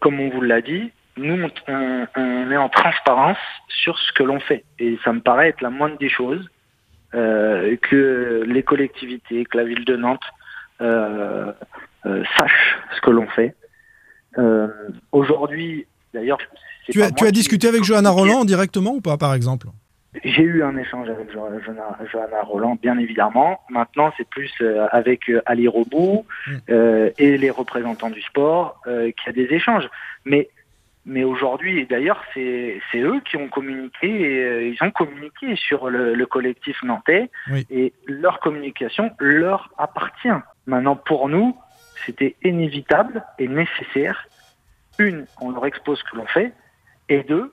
[0.02, 3.38] comme on vous l'a dit, nous on, est en transparence
[3.68, 6.48] sur ce que l'on fait et ça me paraît être la moindre des choses
[7.12, 10.24] que les collectivités, que la ville de Nantes
[12.38, 13.56] sachent ce que l'on fait.
[15.12, 16.38] Aujourd'hui, d'ailleurs,
[16.90, 19.68] tu as, tu as discuté avec Johanna Roland directement ou pas, par exemple?
[20.24, 23.60] J'ai eu un échange avec Johanna Roland, bien évidemment.
[23.70, 24.54] Maintenant, c'est plus
[24.92, 26.58] avec Ali Robou mm.
[27.18, 29.90] et les représentants du sport qu'il y a des échanges.
[30.26, 30.50] Mais
[31.06, 35.90] mais aujourd'hui, et d'ailleurs, c'est eux qui ont communiqué, et, euh, ils ont communiqué sur
[35.90, 37.30] le, le collectif nantais,
[37.70, 40.30] et leur communication leur appartient.
[40.66, 41.56] Maintenant, pour nous,
[42.06, 44.28] c'était inévitable et nécessaire,
[44.98, 46.54] une, qu'on leur expose ce que l'on fait,
[47.10, 47.52] et deux,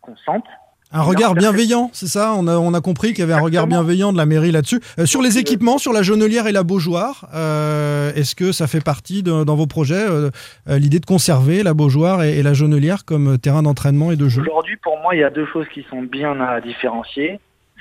[0.00, 0.44] qu'on sente.
[0.92, 3.66] Un regard bienveillant, c'est ça on a, on a compris qu'il y avait un regard
[3.66, 4.80] bienveillant de la mairie là-dessus.
[5.00, 8.82] Euh, sur les équipements, sur la Jonelière et la Beaujoire, euh, est-ce que ça fait
[8.82, 10.30] partie de, dans vos projets, euh,
[10.68, 14.42] l'idée de conserver la Beaujoire et, la Jonelière comme terrain d'entraînement et de jeu?
[14.42, 17.40] Aujourd'hui, pour moi, il y a deux choses qui sont bien à différencier.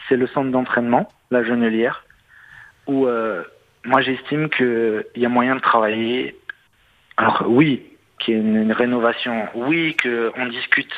[0.09, 2.03] C'est le centre d'entraînement, la Jonelière,
[2.87, 3.07] où
[3.85, 6.35] moi j'estime qu'il y a moyen de travailler.
[7.17, 7.85] Alors oui,
[8.19, 10.91] qu'il y ait une, rénovation, oui, qu'on discute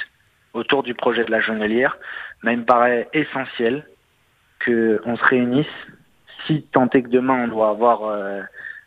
[0.53, 1.97] autour du projet de la Jonelière,
[2.43, 3.85] mais il me paraît essentiel
[4.65, 5.67] qu'on se réunisse,
[6.45, 8.41] si tant est que demain on doit avoir euh,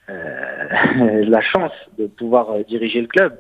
[0.09, 3.39] euh, la chance de pouvoir euh, diriger le club.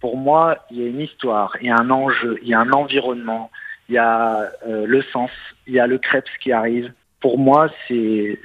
[0.00, 2.60] Pour moi, il y a une histoire, il y a un enjeu, il y a
[2.60, 3.50] un environnement,
[3.88, 5.30] il y a le sens,
[5.66, 6.92] il y a le Krebs qui arrive.
[7.20, 8.40] Pour moi, c'est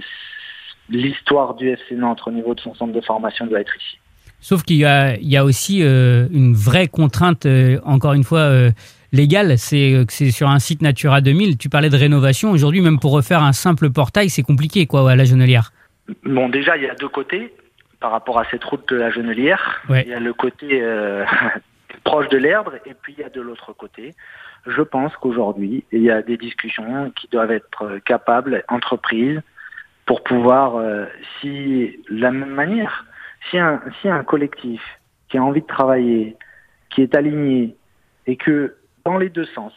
[0.89, 3.97] l'histoire du FC Nantes au niveau de son centre de formation doit être ici.
[4.39, 8.69] Sauf qu'il y y a aussi euh, une vraie contrainte, euh, encore une fois, euh,
[9.11, 11.57] légale, c'est que c'est sur un site Natura 2000.
[11.57, 12.51] Tu parlais de rénovation.
[12.51, 15.71] Aujourd'hui, même pour refaire un simple portail, c'est compliqué, quoi, à la Genelière.
[16.23, 17.53] Bon, déjà, il y a deux côtés
[17.99, 19.81] par rapport à cette route de la Genelière.
[19.89, 20.83] Il y a le côté
[22.03, 24.13] proche de l'Erdre, et puis il y a de l'autre côté.
[24.67, 29.41] Je pense qu'aujourd'hui, il y a des discussions qui doivent être capables, entreprises,
[30.07, 30.81] pour pouvoir,
[31.39, 33.05] si la même manière,
[33.49, 34.81] si un, si un collectif
[35.29, 36.35] qui a envie de travailler,
[36.89, 37.75] qui est aligné,
[38.25, 39.73] et que dans les deux sens,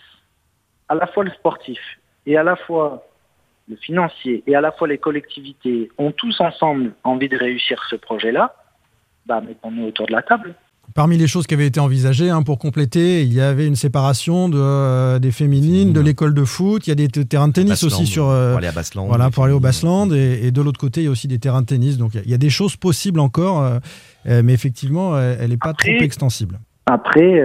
[0.88, 1.78] à la fois le sportif
[2.26, 3.06] et à la fois
[3.68, 7.96] le financier et à la fois les collectivités ont tous ensemble envie de réussir ce
[7.96, 8.54] projet-là,
[9.26, 10.54] bah mettons-nous autour de la table.
[10.94, 14.48] Parmi les choses qui avaient été envisagées hein, pour compléter, il y avait une séparation
[14.48, 16.86] de, euh, des féminines, de l'école de foot.
[16.86, 18.28] Il y a des terrains de tennis aussi sur.
[18.28, 19.06] Euh, pour aller à Bassland.
[19.06, 20.12] Voilà, pour aller au Bassland.
[20.12, 21.96] Et, de l'autre côté, il y a aussi des terrains de tennis.
[21.96, 25.90] Donc il y a, des choses possibles encore, euh, mais effectivement, elle n'est pas trop
[25.90, 26.58] extensible.
[26.86, 27.36] Après,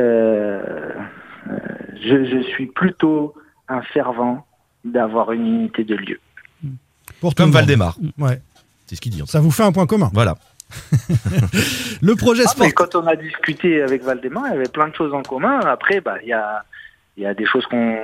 [2.04, 3.36] je, je, suis plutôt
[3.68, 4.46] un fervent
[4.84, 6.20] d'avoir une unité de lieu.
[7.20, 7.98] Pour Comme Valdemar.
[8.18, 8.42] Ouais.
[8.88, 9.22] C'est ce qu'il dit.
[9.26, 10.10] Ça vous fait un point commun.
[10.14, 10.36] Voilà.
[12.02, 12.74] Le projet ah, sportif.
[12.74, 15.60] quand on a discuté avec Valdemar, il y avait plein de choses en commun.
[15.60, 16.64] Après, bah, il y a,
[17.18, 17.98] y a des choses qu'on,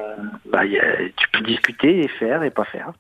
[0.46, 2.92] bah, tu peux discuter et faire et pas faire.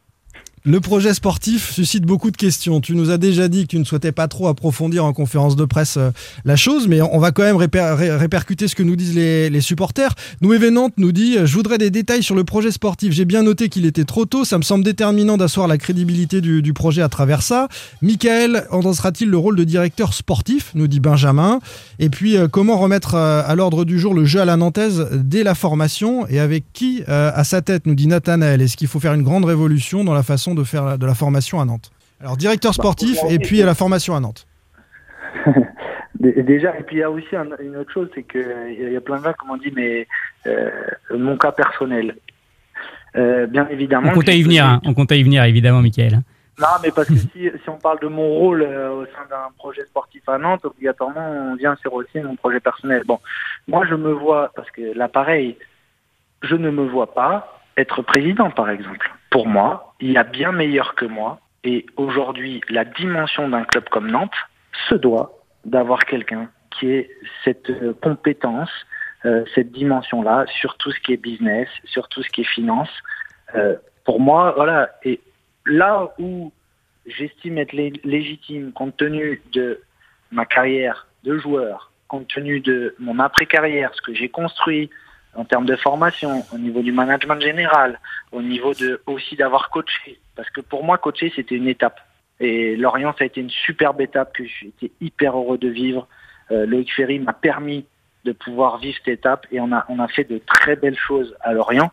[0.63, 2.81] Le projet sportif suscite beaucoup de questions.
[2.81, 5.65] Tu nous as déjà dit que tu ne souhaitais pas trop approfondir en conférence de
[5.65, 6.11] presse euh,
[6.45, 10.13] la chose, mais on va quand même répercuter ce que nous disent les, supporters.
[10.41, 13.11] Nous Nantes nous dit Je voudrais des détails sur le projet sportif.
[13.11, 14.45] J'ai bien noté qu'il était trop tôt.
[14.45, 17.67] Ça me semble déterminant d'asseoir la crédibilité du, projet à travers ça.
[18.03, 20.71] Michael endossera-t-il le rôle de directeur sportif?
[20.75, 21.59] nous dit Benjamin.
[21.97, 25.07] Et puis, euh, comment remettre euh, à l'ordre du jour le jeu à la nantaise
[25.11, 27.87] dès la formation et avec qui à sa tête?
[27.87, 28.61] nous dit Nathanaël.
[28.61, 31.59] Est-ce qu'il faut faire une grande révolution dans la façon de faire de la formation
[31.59, 34.47] à Nantes Alors, directeur bah, sportif et puis à la formation à Nantes.
[36.19, 39.17] Déjà, et puis il y a aussi une autre chose, c'est qu'il y a plein
[39.17, 40.07] de gens qui m'ont dit, mais
[40.45, 40.69] euh,
[41.11, 42.15] mon cas personnel.
[43.15, 44.09] Euh, bien évidemment.
[44.11, 44.81] On compte y venir, hein.
[44.85, 46.21] on compte y venir évidemment, Michael.
[46.59, 49.49] Non, mais parce que si, si on parle de mon rôle euh, au sein d'un
[49.57, 53.03] projet sportif à Nantes, obligatoirement, on vient sur aussi mon projet personnel.
[53.05, 53.19] Bon,
[53.67, 55.57] moi, je me vois, parce que là, pareil,
[56.43, 60.51] je ne me vois pas être président, par exemple pour moi, il y a bien
[60.51, 61.39] meilleur que moi.
[61.63, 64.35] Et aujourd'hui, la dimension d'un club comme Nantes
[64.89, 67.09] se doit d'avoir quelqu'un qui ait
[67.43, 68.69] cette euh, compétence,
[69.25, 72.89] euh, cette dimension-là sur tout ce qui est business, sur tout ce qui est finance.
[73.55, 74.89] Euh, pour moi, voilà.
[75.03, 75.21] Et
[75.65, 76.51] là où
[77.05, 79.81] j'estime être légitime, compte tenu de
[80.31, 84.89] ma carrière de joueur, compte tenu de mon après-carrière, ce que j'ai construit,
[85.35, 87.99] en termes de formation, au niveau du management général,
[88.31, 90.19] au niveau de aussi d'avoir coaché.
[90.35, 91.99] Parce que pour moi, coacher, c'était une étape.
[92.39, 96.07] Et Lorient, ça a été une superbe étape que j'étais hyper heureux de vivre.
[96.51, 97.85] Euh, Loïc Ferry m'a permis
[98.25, 101.35] de pouvoir vivre cette étape et on a, on a fait de très belles choses
[101.41, 101.91] à Lorient.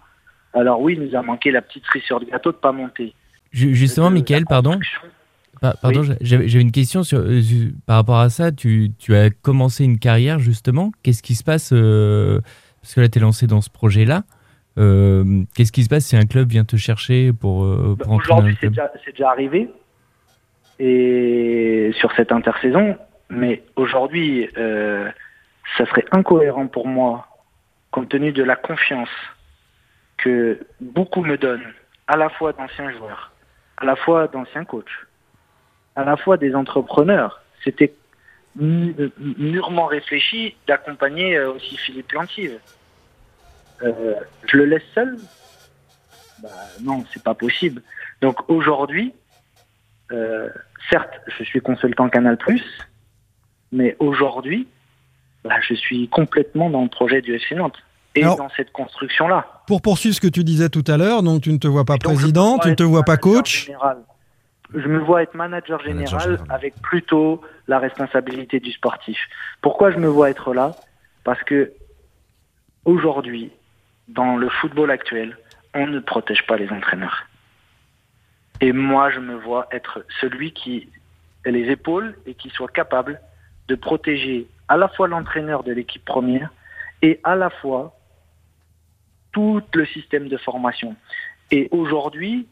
[0.55, 3.15] Alors oui, il nous a manqué la petite cerise sur le gâteau de pas monter.
[3.53, 4.79] Justement, Mickaël, pardon.
[5.61, 7.41] Pardon, j'avais une question sur, euh,
[7.87, 8.53] par rapport à ça.
[8.53, 10.93] Tu, tu, as commencé une carrière justement.
[11.03, 12.41] Qu'est-ce qui se passe euh,
[12.89, 14.23] parce que là, tu es lancé dans ce projet-là.
[14.79, 18.71] Euh, qu'est-ce qui se passe si un club vient te chercher pour, euh, Aujourd'hui, c'est
[18.71, 19.69] déjà, arrivé.
[20.79, 22.97] Et sur cette intersaison,
[23.29, 25.11] mais aujourd'hui, euh,
[25.77, 27.29] ça serait incohérent pour moi,
[27.91, 29.11] compte tenu de la confiance
[30.17, 31.75] que beaucoup me donnent,
[32.07, 33.33] à la fois d'anciens joueurs,
[33.77, 34.87] à la fois d'anciens coachs,
[35.95, 37.43] à la fois des entrepreneurs.
[37.65, 37.93] C'était
[38.57, 42.59] mûrement réfléchi d'accompagner euh, aussi Philippe Lantive.
[43.83, 44.15] Euh,
[44.47, 45.17] je le laisse seul
[46.43, 46.49] bah,
[46.83, 47.83] Non, c'est pas possible.
[48.21, 49.15] Donc aujourd'hui,
[50.13, 50.49] euh,
[50.91, 52.39] certes, je suis consultant Canal+,
[53.73, 54.69] mais aujourd'hui,
[55.45, 57.79] bah, je suis complètement dans le projet du FC Nantes
[58.15, 59.63] et dans cette construction-là.
[59.67, 61.99] Pour poursuivre ce que tu disais tout à l'heure, donc tu ne te vois pas
[61.99, 63.71] président, tu ne te vois pas coach
[64.75, 69.19] je me vois être manager général, avec plutôt la responsabilité du sportif.
[69.63, 70.73] Pourquoi je me vois être là?
[71.25, 71.73] Parce que
[72.85, 73.51] aujourd'hui,
[74.09, 75.37] dans le football actuel,
[75.75, 77.27] on ne protège pas les entraîneurs.
[78.61, 80.89] Et moi, je me vois être celui qui
[81.47, 83.21] a les épaules et qui soit capable
[83.69, 86.51] de protéger à la fois l'entraîneur de l'équipe première
[87.03, 87.97] et à la fois
[89.33, 90.97] tout le système de formation.
[91.51, 92.47] Et aujourd'hui,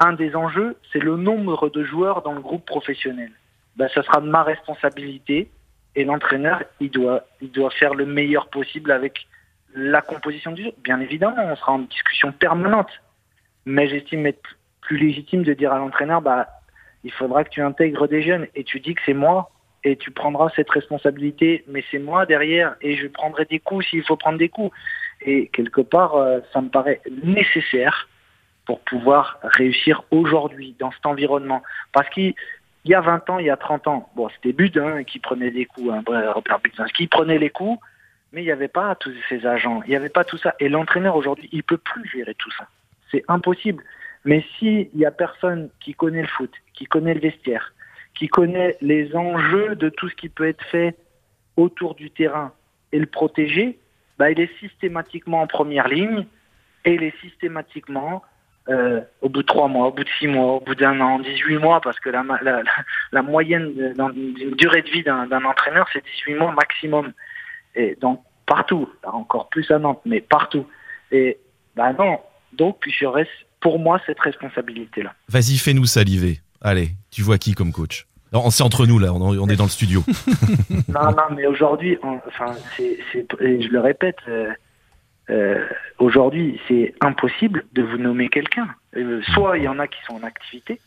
[0.00, 3.30] un des enjeux, c'est le nombre de joueurs dans le groupe professionnel.
[3.76, 5.50] Ben, ça sera ma responsabilité
[5.94, 9.26] et l'entraîneur, il doit, il doit faire le meilleur possible avec
[9.74, 10.72] la composition du jeu.
[10.82, 12.90] Bien évidemment, on sera en discussion permanente,
[13.64, 16.48] mais j'estime être plus légitime de dire à l'entraîneur, bah,
[17.04, 19.50] il faudra que tu intègres des jeunes et tu dis que c'est moi
[19.84, 24.02] et tu prendras cette responsabilité, mais c'est moi derrière et je prendrai des coups s'il
[24.02, 24.74] faut prendre des coups.
[25.20, 28.08] Et quelque part, euh, ça me paraît nécessaire
[28.66, 31.62] pour pouvoir réussir aujourd'hui dans cet environnement.
[31.92, 32.34] Parce qu'il
[32.84, 35.64] y a 20 ans, il y a 30 ans, bon, c'était Budin qui prenait des
[35.64, 36.60] coups, hein, Robert
[36.94, 37.78] qui prenait les coups,
[38.32, 40.54] mais il n'y avait pas tous ces agents, il n'y avait pas tout ça.
[40.60, 42.68] Et l'entraîneur aujourd'hui, il peut plus gérer tout ça.
[43.10, 43.82] C'est impossible.
[44.24, 47.72] Mais s'il n'y a personne qui connaît le foot, qui connaît le vestiaire,
[48.14, 50.96] qui connaît les enjeux de tout ce qui peut être fait
[51.56, 52.52] autour du terrain
[52.92, 53.78] et le protéger,
[54.18, 56.26] bah, il est systématiquement en première ligne
[56.84, 58.22] et il est systématiquement
[58.68, 61.20] euh, au bout de trois mois, au bout de six mois, au bout d'un an,
[61.20, 62.62] 18 mois, parce que la, la,
[63.12, 67.12] la moyenne d'une durée de vie d'un entraîneur, c'est 18 mois maximum.
[67.78, 70.66] Et donc, partout, encore plus à Nantes, mais partout.
[71.12, 71.38] Et
[71.76, 72.18] bah non,
[72.52, 75.14] donc je reste pour moi cette responsabilité-là.
[75.28, 76.40] Vas-y, fais-nous saliver.
[76.60, 78.06] Allez, tu vois qui comme coach?
[78.32, 80.02] On c'est entre nous là, on, est dans le studio.
[80.88, 84.50] non, non, mais aujourd'hui, enfin, c'est, je le répète, euh,
[85.30, 85.64] euh,
[85.98, 88.68] aujourd'hui, c'est impossible de vous nommer quelqu'un.
[88.96, 90.78] Euh, soit il y en a qui sont en activité,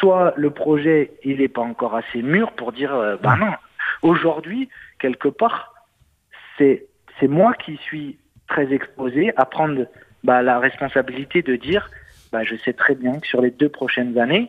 [0.00, 3.52] soit le projet il n'est pas encore assez mûr pour dire bah non.
[4.02, 4.68] Aujourd'hui,
[5.02, 5.74] quelque part,
[6.56, 6.86] c'est
[7.20, 9.86] c'est moi qui suis très exposé à prendre
[10.24, 11.90] bah, la responsabilité de dire
[12.32, 14.48] bah, je sais très bien que sur les deux prochaines années,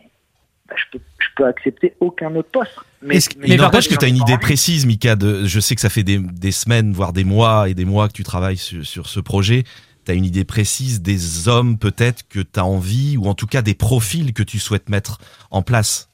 [0.68, 2.78] bah, je, peux, je peux accepter aucun autre poste.
[3.02, 5.16] Mais, il n'empêche que tu as une idée précise, Mika.
[5.16, 8.08] De, je sais que ça fait des, des, semaines, voire des mois et des mois
[8.08, 9.64] que tu travailles sur, sur ce projet.
[10.06, 13.46] Tu as une idée précise des hommes peut-être que tu as envie, ou en tout
[13.46, 15.18] cas des profils que tu souhaites mettre
[15.50, 16.08] en place?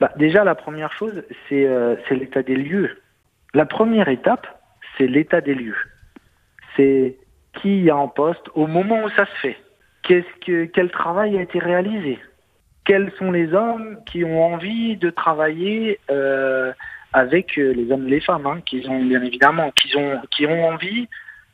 [0.00, 2.98] Bah, Déjà, la première chose, c'est euh, l'état des lieux.
[3.56, 4.46] La première étape,
[4.98, 5.78] c'est l'état des lieux.
[6.76, 7.16] C'est
[7.54, 9.56] qui y a en poste au moment où ça se fait.
[10.02, 12.18] Quel travail a été réalisé?
[12.84, 16.70] Quels sont les hommes qui ont envie de travailler euh,
[17.14, 20.44] avec euh, les hommes et les femmes, hein, qui ont bien évidemment, qui ont, qui
[20.46, 21.08] ont envie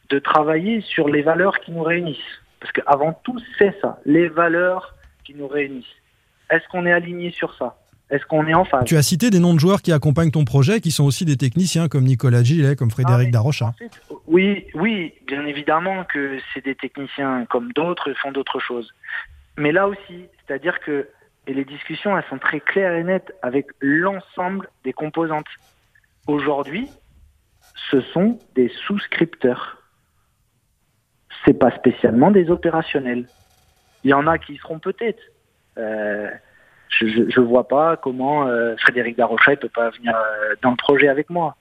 [0.09, 2.41] de travailler sur les valeurs qui nous réunissent.
[2.59, 6.03] Parce qu'avant tout, c'est ça, les valeurs qui nous réunissent.
[6.51, 7.77] Est-ce qu'on est aligné sur ça?
[8.13, 10.45] Est-ce qu'on est en phase Tu as cité des noms de joueurs qui accompagnent ton
[10.45, 13.73] projet, qui sont aussi des techniciens comme Nicolas Gillet, comme Frédéric ah, Darocha.
[14.27, 18.93] oui, oui, bien évidemment que c'est des techniciens comme d'autres font d'autres choses.
[19.57, 21.09] Mais là aussi, c'est-à-dire que
[21.47, 25.49] et les discussions, elles sont très claires et nettes avec l'ensemble des composantes.
[26.29, 26.89] Aujourd'hui,
[27.91, 29.83] ce sont des souscripteurs.
[31.45, 33.27] C'est pas spécialement des opérationnels.
[34.05, 35.21] Il y en a qui seront peut-être.
[35.79, 36.31] Euh,
[37.09, 40.77] je, je, vois pas comment euh, Frédéric Darocha ne peut pas venir euh, dans le
[40.77, 41.57] projet avec moi,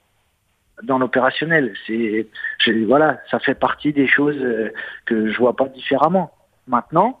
[0.82, 1.74] dans l'opérationnel.
[1.86, 2.26] C'est,
[2.86, 4.40] voilà, ça fait partie des choses
[5.06, 6.32] que je vois pas différemment.
[6.66, 7.20] Maintenant,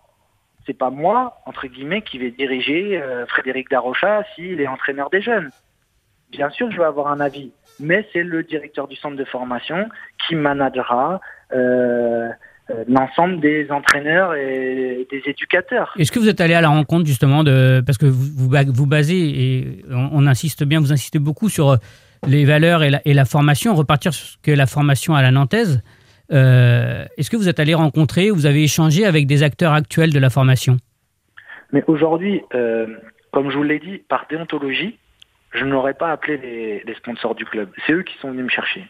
[0.66, 5.20] c'est pas moi, entre guillemets, qui vais diriger euh, Frédéric Darocha s'il est entraîneur des
[5.20, 5.50] jeunes.
[6.30, 9.88] Bien sûr, je vais avoir un avis, mais c'est le directeur du centre de formation
[10.26, 11.20] qui managera
[11.52, 12.30] euh, euh,
[12.88, 15.92] l'ensemble des entraîneurs et des éducateurs.
[15.98, 19.18] Est-ce que vous êtes allé à la rencontre justement de parce que vous vous, basez
[19.18, 21.78] et on, insiste bien, vous insistez beaucoup sur
[22.26, 25.30] les valeurs et la, et la formation, repartir sur ce que la formation à la
[25.30, 25.82] nantaise.
[26.32, 30.18] Euh, est-ce que vous êtes allé rencontrer, vous avez échangé avec des acteurs actuels de
[30.18, 30.76] la formation?
[31.72, 32.86] Mais aujourd'hui, euh,
[33.32, 34.98] comme je vous l'ai dit, par déontologie,
[35.52, 37.70] je n'aurais pas appelé les, les sponsors du club.
[37.86, 38.84] C'est eux qui sont venus me chercher.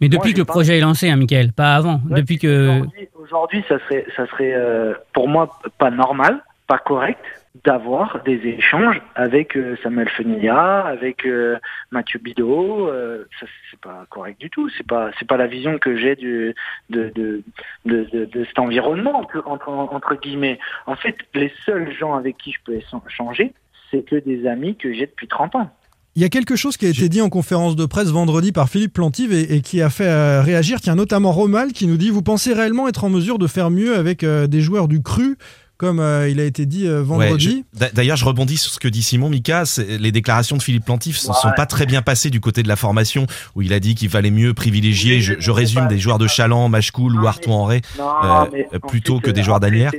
[0.00, 2.00] Mais Moi, depuis que le pas- projet est lancé, hein, Michael, pas avant.
[2.10, 2.80] Ouais, depuis que.
[3.18, 7.18] Aujourd'hui- ça serait, ça serait euh, pour moi pas normal, pas correct
[7.64, 11.56] d'avoir des échanges avec euh, Samuel Fenilla, avec euh,
[11.90, 12.86] Mathieu Bidot.
[12.88, 14.68] euh, ça, c'est pas correct du tout.
[14.76, 16.54] C'est pas, c'est pas la vision que j'ai du
[16.90, 17.42] de de,
[17.86, 20.58] de, de, de cet environnement entre, entre, entre guillemets.
[20.86, 22.74] En fait, les seuls gens avec qui je peux
[23.08, 23.52] échanger,
[23.90, 25.70] c'est que des amis que j'ai depuis 30 ans.
[26.16, 28.70] Il y a quelque chose qui a été dit en conférence de presse vendredi par
[28.70, 30.80] Philippe Plantive et, et qui a fait euh, réagir.
[30.80, 33.96] Tiens, notamment Romal qui nous dit Vous pensez réellement être en mesure de faire mieux
[33.96, 35.36] avec euh, des joueurs du cru
[35.76, 39.02] comme euh, il a été dit euh, vendredi D'ailleurs, je rebondis sur ce que dit
[39.02, 39.64] Simon Mika.
[40.00, 41.54] Les déclarations de Philippe Plantif ne sont Ouais.
[41.54, 44.30] pas très bien passées du côté de la formation, où il a dit qu'il fallait
[44.30, 48.78] mieux privilégier, Oui, je, résume, pas- des joueurs de Chaland, Machkoul ou Artois euh, euh,
[48.88, 49.92] plutôt ensuite, que des joueurs d'Anières.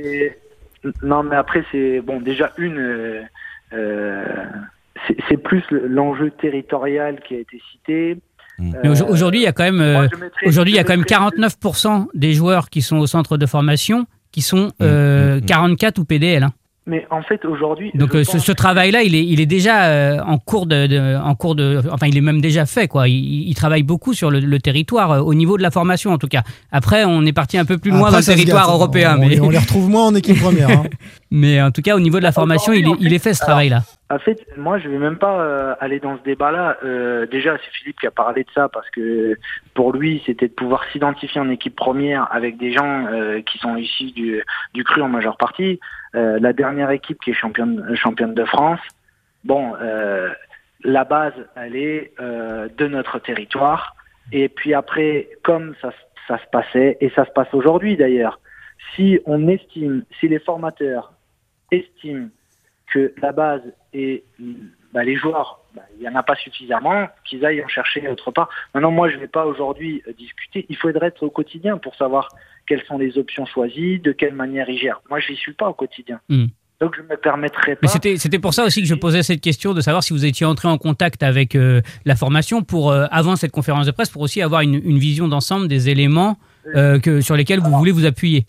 [1.04, 2.20] Non, mais après, c'est bon.
[2.20, 3.22] Déjà, une, euh,
[3.72, 4.24] euh,
[5.06, 8.16] c'est- plus le- l'enjeu territorial qui a été cité.
[8.58, 8.74] Mm.
[8.82, 10.86] Mais Euh, aujourd'hui, il y a quand même, euh, mettrais- aujourd'hui, il y a je
[10.86, 15.36] quand même mettrais- 49% des joueurs qui sont au centre de formation qui sont euh,
[15.36, 15.46] mm, mm.
[15.46, 16.42] 44 ou PDL.
[16.42, 16.52] hein.
[16.88, 17.90] Mais en fait, aujourd'hui.
[17.94, 20.86] Donc euh, ce, pense- ce travail-là, il est, il est déjà euh, en cours de,
[20.86, 23.08] de- en cours de, enfin il est même déjà fait quoi.
[23.08, 26.18] Il, il travaille beaucoup sur le, le territoire euh, au niveau de la formation en
[26.18, 26.42] tout cas.
[26.72, 29.20] Après, on est parti un peu plus loin Après, dans le territoire gâte, européen, on,
[29.26, 30.70] mais on les retrouve moins en équipe première.
[30.70, 30.84] hein.
[31.30, 33.40] mais en tout cas au niveau de la formation, il est, il est fait, ce
[33.42, 33.82] travail-là.
[34.10, 36.78] En fait, moi, je vais même pas euh, aller dans ce débat-là.
[36.82, 39.36] Euh, déjà, c'est Philippe qui a parlé de ça parce que
[39.74, 43.76] pour lui, c'était de pouvoir s'identifier en équipe première avec des gens euh, qui sont
[43.76, 45.78] issus du, du cru en majeure partie.
[46.14, 48.80] Euh, la dernière équipe qui est championne, de France.
[49.44, 50.30] Bon, euh,
[50.82, 53.94] la base, elle est euh, de notre territoire.
[54.32, 55.92] Et puis après, comme ça,
[56.26, 58.40] ça se passait, et ça se passe aujourd'hui d'ailleurs,
[58.94, 61.12] si on estime, si les formateurs
[61.70, 62.28] estiment
[62.92, 64.24] que la base et
[64.92, 68.30] bah, les joueurs, bah, il n'y en a pas suffisamment, qu'ils aillent en chercher autre
[68.30, 68.48] part.
[68.74, 70.64] Maintenant, moi, je ne vais pas aujourd'hui discuter.
[70.68, 72.30] Il faudrait être au quotidien pour savoir
[72.68, 75.00] quelles sont les options choisies, de quelle manière ils gèrent.
[75.08, 76.20] Moi, je n'y suis pas au quotidien.
[76.28, 76.46] Hmm.
[76.80, 77.88] Donc, je ne me permettrai pas.
[78.04, 80.46] Mais c'était pour ça aussi que je posais cette question de savoir si vous étiez
[80.46, 84.22] entré en contact avec euh, la formation pour euh, avant cette conférence de presse pour
[84.22, 86.36] aussi avoir une, une vision d'ensemble des éléments
[86.76, 88.46] euh, que sur lesquels vous voulez vous appuyer.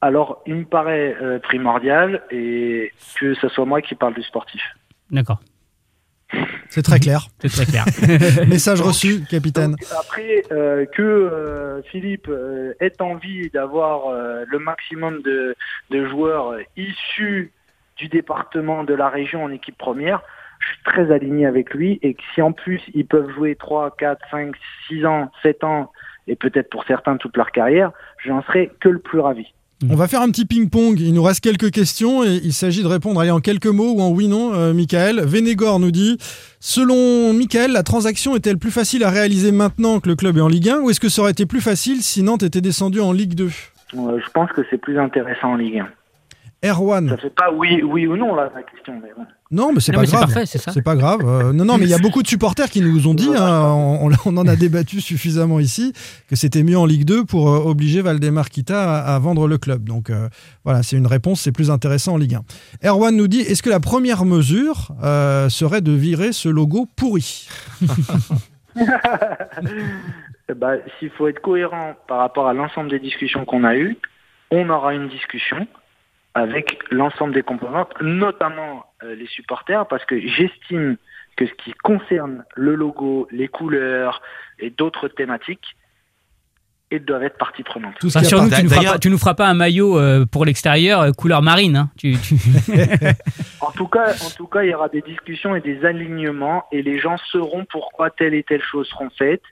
[0.00, 4.62] Alors, il me paraît primordial et que ce soit moi qui parle du sportif.
[5.10, 5.40] D'accord,
[6.68, 7.28] C'est très clair.
[7.40, 7.84] c'est très clair.
[8.48, 9.72] Message reçu, capitaine.
[9.72, 15.54] Donc, après, euh, que euh, Philippe euh, ait envie d'avoir euh, le maximum de,
[15.90, 17.52] de joueurs euh, issus
[17.96, 20.22] du département de la région en équipe première,
[20.58, 23.94] je suis très aligné avec lui et que si en plus ils peuvent jouer 3,
[23.96, 24.54] 4, 5,
[24.88, 25.92] 6 ans, 7 ans
[26.26, 27.92] et peut-être pour certains toute leur carrière,
[28.24, 29.52] j'en serais que le plus ravi.
[29.90, 30.98] On va faire un petit ping-pong.
[30.98, 34.00] Il nous reste quelques questions et il s'agit de répondre allez, en quelques mots ou
[34.00, 35.20] en oui-non, euh, Michael.
[35.20, 36.16] Vénégor nous dit
[36.60, 40.48] Selon Michael, la transaction est-elle plus facile à réaliser maintenant que le club est en
[40.48, 43.12] Ligue 1 ou est-ce que ça aurait été plus facile si Nantes était descendu en
[43.12, 43.50] Ligue 2
[43.94, 45.88] Euh, je pense que c'est plus intéressant en Ligue 1.
[46.64, 47.10] Erwan.
[47.10, 48.94] Ça fait pas oui, oui ou non là la question.
[49.02, 49.10] Mais.
[49.50, 50.20] Non, mais c'est pas grave.
[50.20, 50.72] parfait, c'est ça.
[50.72, 51.20] C'est pas grave.
[51.24, 53.72] Euh, non, non, mais il y a beaucoup de supporters qui nous ont dit, hein,
[53.72, 55.92] on, on en a débattu suffisamment ici,
[56.28, 59.58] que c'était mieux en Ligue 2 pour euh, obliger Valdemar Kita à, à vendre le
[59.58, 59.84] club.
[59.84, 60.28] Donc euh,
[60.64, 62.38] voilà, c'est une réponse, c'est plus intéressant en Ligue
[62.82, 62.88] 1.
[62.88, 67.48] Erwan nous dit, est-ce que la première mesure euh, serait de virer ce logo pourri?
[70.48, 73.96] Eh ben, S'il faut être cohérent par rapport à l'ensemble des discussions qu'on a eues,
[74.50, 75.66] on aura une discussion
[76.36, 80.96] avec l'ensemble des composantes, notamment euh, les supporters, parce que j'estime
[81.36, 84.20] que ce qui concerne le logo, les couleurs
[84.58, 85.66] et d'autres thématiques,
[86.92, 87.94] ils doivent être partie prenante.
[88.00, 89.48] Tout ce qui a Rassure-nous, pas- tu, nous feras D'ailleurs- pas- tu nous feras pas
[89.48, 91.76] un maillot euh, pour l'extérieur euh, couleur marine.
[91.76, 91.90] hein.
[91.98, 92.36] Tu- tu-
[93.60, 96.82] En tout cas, en tout cas, il y aura des discussions et des alignements, et
[96.82, 99.42] les gens sauront pourquoi telle et telle chose seront faites.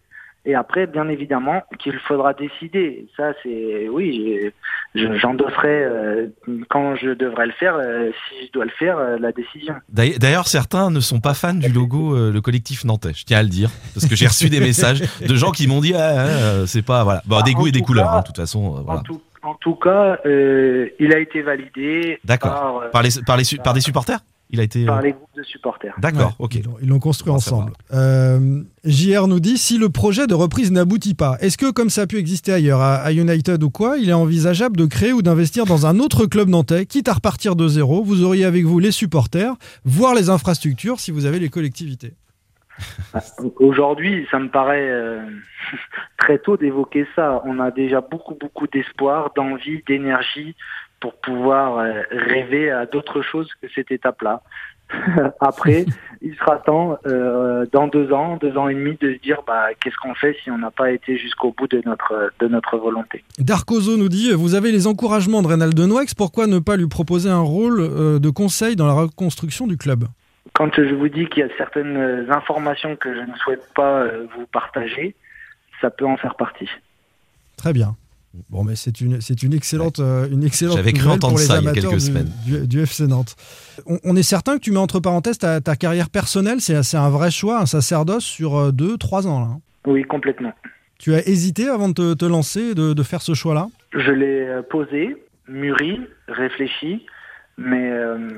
[0.47, 3.07] Et après, bien évidemment, qu'il faudra décider.
[3.16, 4.53] Ça, c'est oui,
[4.95, 6.26] j'endosserai euh,
[6.70, 9.74] quand je devrais le faire, euh, si je dois le faire, euh, la décision.
[9.88, 13.12] D'ailleurs, certains ne sont pas fans du logo, euh, le collectif nantais.
[13.14, 15.80] Je tiens à le dire parce que j'ai reçu des messages de gens qui m'ont
[15.80, 18.07] dit, ah, ah, euh, c'est pas voilà, bon, Ah, des goûts et des couleurs.
[18.07, 19.01] cas- hein, de toute façon, voilà.
[19.01, 22.53] En, tout, en tout cas, euh, il a été validé D'accord.
[22.82, 24.18] par, Par les par les par des supporters?
[24.51, 24.84] Il a été.
[24.84, 25.95] euh, par les groupes de supporters.
[25.99, 26.36] D'accord.
[26.38, 26.55] Ouais, Ok.
[26.82, 27.72] Ils l'ont- construit ensemble.
[27.92, 32.03] Euh, JR nous dit si le projet de reprise n'aboutit pas, est-ce que, comme ça
[32.03, 35.22] a pu exister ailleurs, à, à United ou quoi, il est envisageable de créer ou
[35.22, 38.05] d'investir dans un autre club nantais, quitte à repartir de zéro?
[38.05, 42.12] Vous auriez avec vous les supporters, voire les infrastructures si vous avez les collectivités.
[43.57, 45.20] Aujourd'hui, ça me paraît euh,
[46.18, 47.42] très tôt d'évoquer ça.
[47.45, 50.55] On a déjà beaucoup, beaucoup d'espoir, d'envie, d'énergie
[51.05, 54.40] pour pouvoir euh, rêver à d'autres choses que cette étape-là.
[55.40, 55.84] Après,
[56.22, 59.66] il sera temps, euh, dans deux ans, deux ans et demi, de se dire bah,
[59.78, 63.22] qu'est-ce qu'on fait si on n'a pas été jusqu'au bout de notre, de notre volonté.
[63.38, 67.28] Darkozo nous dit Vous avez les encouragements de Reynald Denouex, pourquoi ne pas lui proposer
[67.28, 70.05] un rôle euh, de conseil dans la reconstruction du club?
[70.55, 74.26] Quand je vous dis qu'il y a certaines informations que je ne souhaite pas euh,
[74.34, 75.14] vous partager,
[75.82, 76.70] ça peut en faire partie.
[77.59, 77.94] Très bien.
[78.51, 81.39] Bon, mais c'est une, c'est une excellente, euh, une excellente J'avais cru nouvelle entendre pour
[81.41, 82.30] les ça il y a amateurs quelques du, semaines.
[82.45, 83.37] Du, du FC Nantes.
[83.87, 86.97] On, on est certain que tu mets entre parenthèses ta, ta carrière personnelle, c'est, c'est
[86.97, 89.41] un vrai choix, un sacerdoce sur euh, deux, trois ans.
[89.41, 89.47] Là.
[89.47, 89.61] hein.
[89.87, 90.53] Oui, complètement.
[90.99, 93.68] Tu as hésité avant de te, te lancer, de, de faire ce choix-là?
[93.93, 95.16] Je l'ai euh, posé,
[95.49, 97.07] mûri, réfléchi,
[97.57, 98.30] mais euh,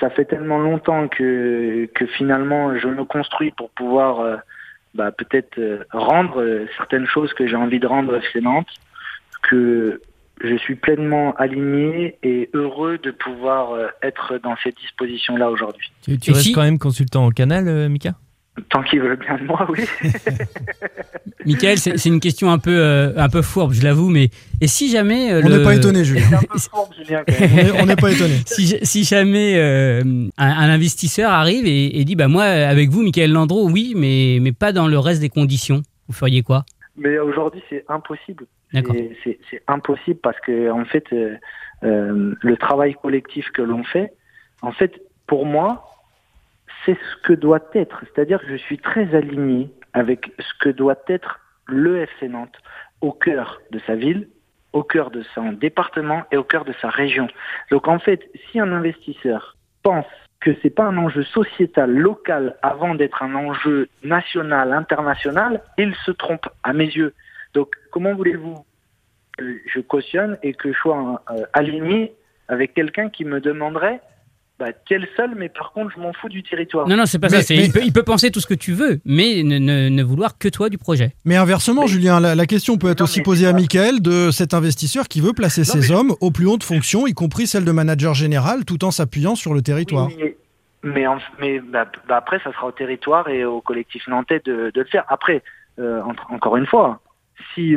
[0.00, 4.36] ça fait tellement longtemps que, que finalement je me construis pour pouvoir euh,
[4.94, 8.68] bah, peut-être euh, rendre euh, certaines choses que j'ai envie de rendre chez Nantes,
[9.50, 10.00] que
[10.42, 15.90] je suis pleinement aligné et heureux de pouvoir euh, être dans ces dispositions-là aujourd'hui.
[16.02, 18.14] Tu, restes si- quand même consultant au canal, euh, Mika?
[18.68, 19.80] Tant qu'ils veulent bien de moi, oui.
[21.46, 24.30] Michael, c'est une question un peu, euh, un peu fourbe, je l'avoue, mais
[24.60, 26.22] et si jamais euh, On le- n'est pas étonné, Julien.
[26.30, 27.50] C'est un peu fourbe, Julien, quand même.
[27.52, 28.34] On est- On n'est pas étonné.
[28.46, 30.00] si, si jamais euh,
[30.38, 34.38] un, un investisseur arrive et, et dit bah moi avec vous Michael Landreau oui mais
[34.40, 36.64] mais pas dans le reste des conditions vous feriez quoi?
[36.96, 38.44] Mais aujourd'hui, c'est impossible.
[39.50, 41.36] C'est impossible parce que en fait, euh,
[41.84, 44.12] euh, le travail collectif que l'on fait,
[44.62, 45.84] en fait, pour moi,
[46.84, 48.02] c'est ce que doit être.
[48.02, 52.58] C'est-à-dire que je suis très aligné avec ce que doit être le FC Nantes
[53.00, 54.28] au cœur de sa ville,
[54.72, 57.28] au cœur de son département et au cœur de sa région.
[57.70, 60.06] Donc en fait, si un investisseur pense
[60.40, 66.10] que c'est pas un enjeu sociétal local avant d'être un enjeu national, international, il se
[66.10, 67.14] trompe à mes yeux.
[67.54, 68.56] Donc comment voulez-vous
[69.38, 72.12] que je cautionne et que je sois euh, aligné
[72.48, 74.00] avec quelqu'un qui me demanderait
[74.60, 76.86] bah, quel seul, mais par contre je m'en fous du territoire.
[76.86, 77.54] Non non c'est pas Mais- ça.
[77.54, 80.02] mais- Il, peut, il peut penser tout ce que tu veux mais ne, ne, ne
[80.04, 81.12] vouloir que toi du projet.
[81.24, 84.54] Mais inversement, Julien, la, la question peut être Non, aussi posée à Michael de cet
[84.54, 87.64] investisseur qui veut placer Non, ses mais- hommes aux plus hautes fonctions, y compris celle
[87.64, 90.06] de manager général, tout en s'appuyant sur le territoire.
[90.06, 90.36] Oui, mais
[90.84, 94.70] mais, en- mais bah, bah, après, ça sera au territoire et au collectif nantais de,
[94.72, 95.04] de le faire.
[95.08, 95.42] Après,
[95.80, 97.00] euh, entre- encore une fois,
[97.54, 97.76] si,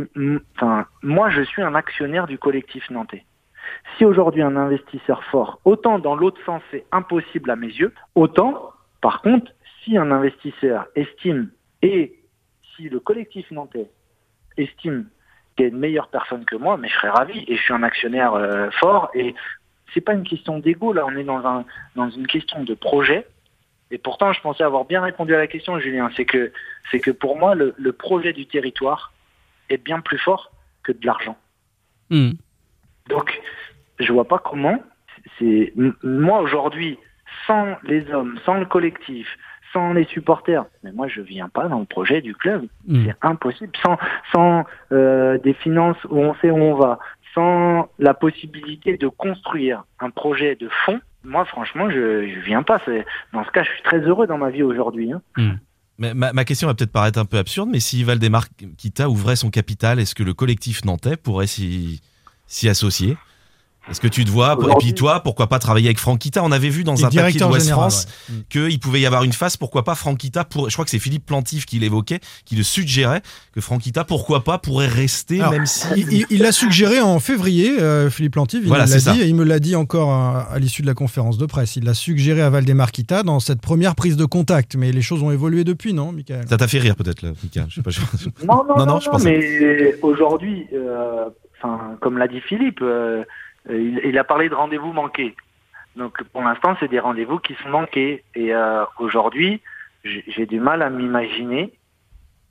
[0.55, 3.26] enfin, moi, je suis un actionnaire du collectif nantais.
[3.97, 8.72] Si aujourd'hui un investisseur fort, autant dans l'autre sens c'est impossible à mes yeux, autant,
[9.01, 9.51] par contre,
[9.84, 11.49] si un investisseur estime
[11.82, 12.18] et
[12.76, 13.89] si le collectif nantais
[14.58, 15.10] estime
[15.55, 17.74] qu'il y a une meilleure personne que moi, mais je serais ravi et je suis
[17.74, 19.36] un actionnaire euh, fort et
[19.93, 23.28] c'est pas une question d'ego là, on est dans un dans une question de projet.
[23.89, 26.10] Et pourtant, je pensais avoir bien répondu à la question, Julien.
[26.16, 26.51] C'est que
[26.91, 29.14] c'est que pour moi, le projet du territoire
[29.70, 30.51] est bien plus fort
[30.84, 31.38] que de l'argent.
[32.09, 32.32] Hmm.
[33.09, 33.39] Donc,
[33.99, 34.82] je vois pas comment.
[35.39, 36.97] C'est moi aujourd'hui,
[37.45, 39.28] sans les hommes, sans le collectif,
[39.74, 42.68] sans les supporters, mais moi je viens pas dans le projet du club.
[42.88, 43.05] Hmm.
[43.05, 43.74] C'est impossible.
[43.84, 43.97] Sans
[44.32, 46.99] sans euh, des finances où on sait où on va,
[47.34, 52.82] sans la possibilité de construire un projet de fond, moi franchement je je viens pas.
[53.34, 55.11] Dans ce cas, je suis très heureux dans ma vie aujourd'hui.
[55.11, 55.22] hein.
[56.00, 60.00] Ma, question va peut-être paraître un peu absurde, mais si Valdemar Kita ouvrait son capital,
[60.00, 62.02] est-ce que le collectif nantais pourrait s'y
[62.66, 63.18] associer?
[63.89, 66.43] Est-ce que tu te vois Et puis toi, pourquoi pas travailler avec Franquita?
[66.43, 68.35] On avait vu dans un papier de directeur West général, France ouais.
[68.35, 68.43] Mm.
[68.69, 71.25] qu'il pouvait y avoir une phase, pourquoi pas Franquita pour, je crois que c'est Philippe
[71.25, 73.21] Plantif qui l'évoquait, qui le suggérait,
[73.53, 75.88] que Franquita, pourquoi pas, pourrait rester, Alors, même si...
[76.29, 79.13] Il- l'a suggéré en février, euh, Philippe Lantive, il Voilà, me l'a ça.
[79.13, 81.77] dit, et il me l'a dit encore à, à l'issue de la conférence de presse.
[81.77, 85.23] Il l'a suggéré à Valdemar Kita dans cette première prise de contact, mais les choses
[85.23, 86.45] ont évolué depuis, non, Michael?
[86.49, 87.89] Ça t'a fait rire peut-être, là, Mika Je sais pas.
[87.91, 87.99] je-
[88.45, 91.25] Non, non, Non, non, non, je pensais- mais aujourd'hui, euh,
[91.57, 93.23] enfin, comme l'a dit Philippe, euh,
[93.70, 95.36] il, il a parlé de rendez-vous manqués.
[95.95, 98.24] Donc pour l'instant, c'est des rendez-vous qui sont manqués.
[98.36, 99.61] Et euh, aujourd'hui,
[100.03, 101.74] j'ai j'ai du mal à m'imaginer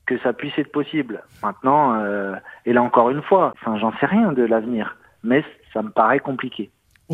[0.06, 1.22] que ça puisse être possible.
[1.42, 5.82] Maintenant, euh, et là encore une fois, enfin, j'en sais rien de l'avenir, mais ça
[5.82, 6.70] me paraît compliqué.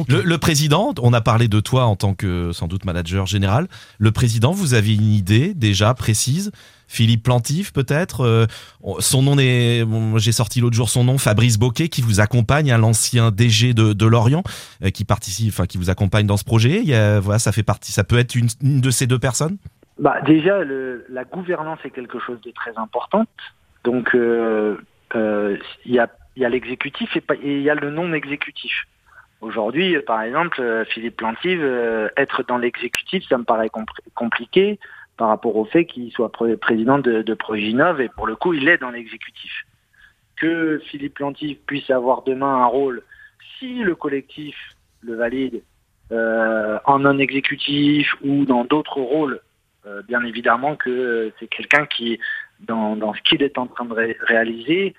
[0.08, 3.68] Le, le président, on a parlé de toi en tant que sans doute manager général.
[3.98, 6.50] Le président, vous avez une idée déjà précise?
[6.88, 8.46] Philippe Plantif peut-être euh,
[8.82, 12.20] on- Son nom est, bon, j'ai sorti l'autre jour son nom, Fabrice Boquet, qui vous
[12.20, 14.42] accompagne, hein, l'ancien DG de, de Lorient,
[14.82, 16.80] euh, qui participe, enfin qui vous accompagne dans ce projet.
[16.80, 19.18] Il y a, voilà, ça fait partie, ça peut être une, une de ces deux
[19.18, 19.56] personnes?
[19.98, 23.24] Bah, déjà, le, la gouvernance est quelque chose de très important.
[23.84, 24.76] Donc, euh,
[25.14, 28.72] euh, il y a, il y a l'exécutif et il y a le non-exécutif.
[29.42, 33.70] Aujourd'hui, par exemple, euh, Philippe Plantive, euh, être dans l'exécutif, ça me paraît
[34.14, 34.78] compliqué
[35.16, 38.54] par rapport au fait qu'il soit pré- président de, de Proginov et pour le coup,
[38.54, 39.52] il est dans l'exécutif.
[40.36, 43.02] Que Philippe Plantive puisse avoir demain un rôle,
[43.58, 44.56] si le collectif
[45.02, 45.62] le valide,
[46.12, 49.40] euh, en non exécutif ou dans d'autres rôles,
[49.86, 52.20] euh, bien évidemment que c'est quelqu'un qui,
[52.60, 54.94] dans, dans ce qu'il est en train de ré- réaliser,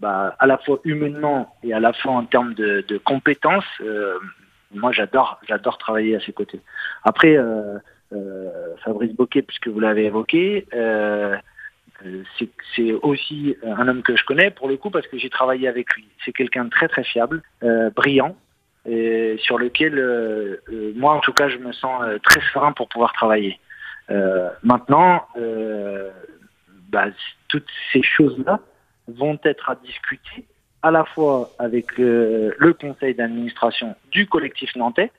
[0.00, 4.18] bah, à la fois humainement et à la fois en termes de, de compétences, euh,
[4.72, 6.60] moi j'adore, j'adore travailler à ses côtés.
[7.04, 7.78] Après, euh,
[8.12, 11.36] euh, Fabrice Boquet, puisque vous l'avez évoqué, euh,
[12.06, 12.22] euh,
[12.74, 15.94] c'est aussi un homme que je connais pour le coup parce que j'ai travaillé avec
[15.94, 16.08] lui.
[16.24, 18.36] C'est quelqu'un de très très fiable, euh, brillant,
[18.86, 20.58] et sur lequel
[20.96, 23.60] moi en tout cas je me sens très serein pour pouvoir travailler.
[24.62, 25.26] Maintenant,
[26.88, 27.04] bah,
[27.48, 28.60] toutes ces choses-là
[29.16, 30.46] vont être à discuter
[30.82, 35.12] à la fois avec euh, le conseil d'administration du collectif nantais,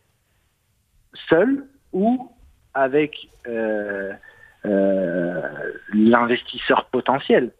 [1.29, 2.31] seul ou
[2.73, 4.11] avec euh,
[4.65, 5.41] euh,
[5.93, 7.51] l'investisseur potentiel.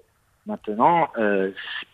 [0.48, 1.10] Maintenant,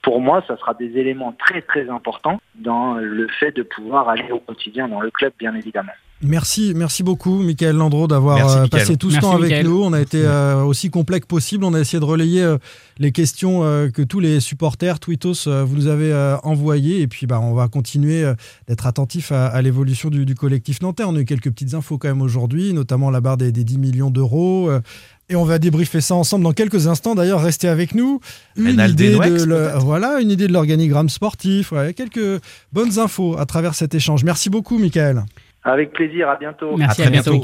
[0.01, 4.31] pour moi, ça sera des éléments très très importants dans le fait de pouvoir aller
[4.31, 5.91] au quotidien dans le club, bien évidemment.
[6.24, 9.68] Merci, merci beaucoup, Michael Landreau, d'avoir Merci, euh, passé tout ce Merci, temps avec Michael.
[9.68, 9.84] nous.
[9.84, 11.63] On a été euh, aussi complet que possible.
[11.63, 12.57] On a essayé de relayer euh,
[12.97, 17.01] les questions euh, que tous les supporters, Twittos, euh, vous nous avez euh, envoyées.
[17.01, 18.34] Et puis, bah, on va continuer euh,
[18.68, 21.03] d'être attentif à, à l'évolution du, du collectif nantais.
[21.05, 23.78] On a eu quelques petites infos quand même aujourd'hui, notamment la barre des, des 10
[23.78, 24.70] millions d'euros.
[24.72, 24.82] euh,
[25.30, 27.13] et on va débriefer ça ensemble dans quelques instants.
[27.13, 28.22] D'ailleurs, restez avec nous.
[28.55, 31.74] Une idée, de le- voilà, une idée de l'organigramme sportif.
[31.74, 32.41] Ouais, quelques
[32.72, 34.24] bonnes infos à travers cet échange.
[34.24, 35.26] Merci beaucoup, Michael.
[35.68, 36.78] Avec plaisir, à bientôt.
[36.78, 37.41] Merci, À très à bientôt.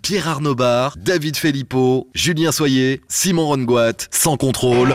[0.00, 4.94] Pierre Arnaud Bar, David Filippo, Julien Soyer, Simon Rongoat, sans contrôle.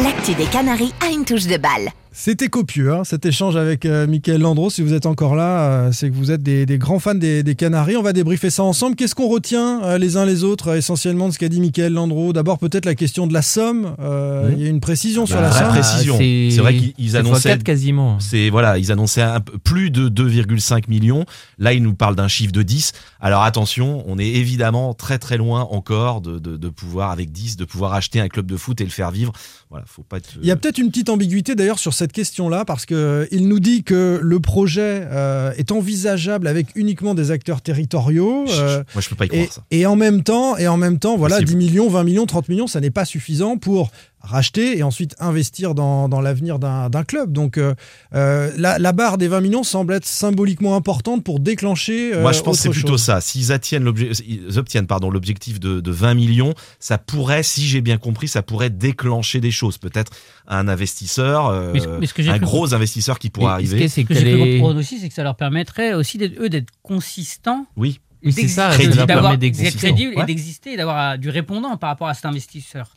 [0.00, 1.90] L'actu des Canaries a une touche de balle.
[2.12, 4.68] C'était copieux, hein, cet échange avec euh, Michael Landreau.
[4.68, 7.44] Si vous êtes encore là, euh, c'est que vous êtes des, des grands fans des,
[7.44, 7.96] des Canaries.
[7.96, 8.96] On va débriefer ça ensemble.
[8.96, 11.92] Qu'est-ce qu'on retient euh, les uns les autres, euh, essentiellement de ce qu'a dit Michael
[11.92, 12.32] Landreau?
[12.32, 13.94] D'abord, peut-être la question de la somme.
[14.00, 14.52] Euh, Mmh.
[14.56, 15.68] Il y a une précision sur Bah, la vraie somme.
[15.68, 16.18] précision.
[16.18, 18.18] c'est- C'est vrai qu'ils annonçaient x4 quasiment.
[18.18, 21.24] C'est voilà, ils annonçaient un plus de 2,5 millions.
[21.58, 22.92] Là, ils nous parlent d'un chiffre de 10.
[23.20, 27.56] Alors attention, on est évidemment très très loin encore de, de, de pouvoir avec 10
[27.56, 29.32] de pouvoir acheter un club de foot et le faire vivre.
[29.68, 32.64] Voilà, faut pas être Il y a peut-être une petite ambiguïté d'ailleurs sur cette question-là,
[32.64, 38.46] parce qu'il nous dit que le projet euh, est envisageable avec uniquement des acteurs territoriaux.
[38.48, 39.62] euh, Moi, je peux pas y et, croire ça.
[39.70, 41.58] et en même temps, et en même temps, voilà, Possible.
[41.60, 43.90] 10 millions, 20 millions, 30 millions, ça n'est pas suffisant pour
[44.20, 47.32] racheter et ensuite investir dans, dans l'avenir d'un d'un club.
[47.32, 47.74] Donc euh,
[48.14, 52.14] euh, la, la barre des 20 millions semble être symboliquement importante pour déclencher.
[52.14, 53.20] euh, Moi, je pense que c'est plutôt ça.
[53.20, 58.42] S'ils obtiennent pardon l'objectif de, de 20 millions, ça pourrait, si j'ai bien compris, ça
[58.42, 59.78] pourrait déclencher des choses.
[59.78, 60.12] Peut-être
[60.46, 63.54] un investisseur, euh, Mais ce- mais ce que j'ai un gros investisseur qui Mais ce
[63.54, 63.88] arriver.
[63.88, 67.66] Ce que j'ai cru comprendre aussi, c'est que ça leur permettrait aussi, eux, d'être consistants.
[67.76, 68.00] Oui.
[68.22, 69.78] Et c'est ça, d'avoir- permet d'être d'exister.
[69.78, 70.22] crédible Ouais.
[70.22, 72.94] et d'exister, d'avoir euh, du répondant par rapport à cet investisseur.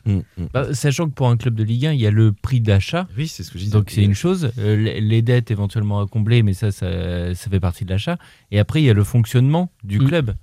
[0.52, 3.06] Bah, sachant que pour un club de Ligue 1, il y a le prix d'achat.
[3.16, 3.72] Oui, c'est ce que je disais.
[3.76, 4.50] Donc c'est une chose.
[4.58, 8.18] Euh, les- dettes éventuellement à combler, mais ça, ça, ça fait partie de l'achat.
[8.50, 10.04] Et après, il y a le fonctionnement du Mm.
[10.08, 10.34] club.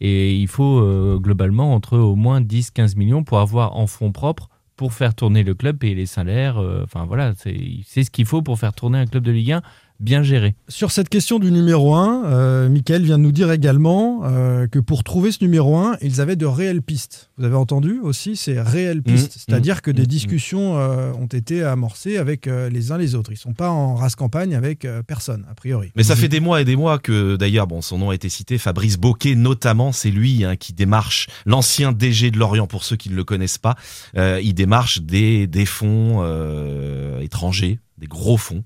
[0.00, 4.48] Et il faut euh, globalement entre au moins 10-15 millions pour avoir en fonds propres
[4.76, 6.56] pour faire tourner le club, payer les salaires.
[6.56, 9.52] euh, Enfin voilà, c'est c'est ce qu'il faut pour faire tourner un club de Ligue
[9.52, 9.62] 1
[10.00, 10.54] bien géré.
[10.68, 14.78] Sur cette question du numéro 1, euh, Michael vient de nous dire également euh, que
[14.78, 17.30] pour trouver ce numéro 1, ils avaient de réelles pistes.
[17.36, 19.36] Vous avez entendu aussi ces réelles pistes.
[19.36, 22.98] Mmh, C'est-à-dire mmh, que des mmh, discussions euh, ont été amorcées avec euh, les uns
[22.98, 23.30] les autres.
[23.30, 25.92] Ils ne sont pas en race campagne avec personne, a priori.
[25.94, 28.28] Mais ça fait des mois et des mois que, d'ailleurs, bon, son nom a été
[28.28, 32.96] cité, Fabrice Boquet notamment, c'est lui hein, qui démarche l'ancien DG de Lorient, pour ceux
[32.96, 33.76] qui ne le connaissent pas.
[34.16, 36.24] Il démarche des, des fonds
[37.20, 38.64] étrangers, des gros fonds,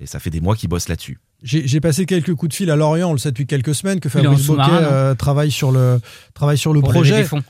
[0.00, 1.18] et ça fait des mois qu'il bosse là-dessus.
[1.42, 4.08] J'ai passé quelques coups de fil à Lorient, on le sait depuis quelques semaines, que
[4.08, 6.00] Fabrice Boquet euh, travaille sur le,
[6.34, 7.24] travaille sur le Pour projet.
[7.24, 7.42] fonds.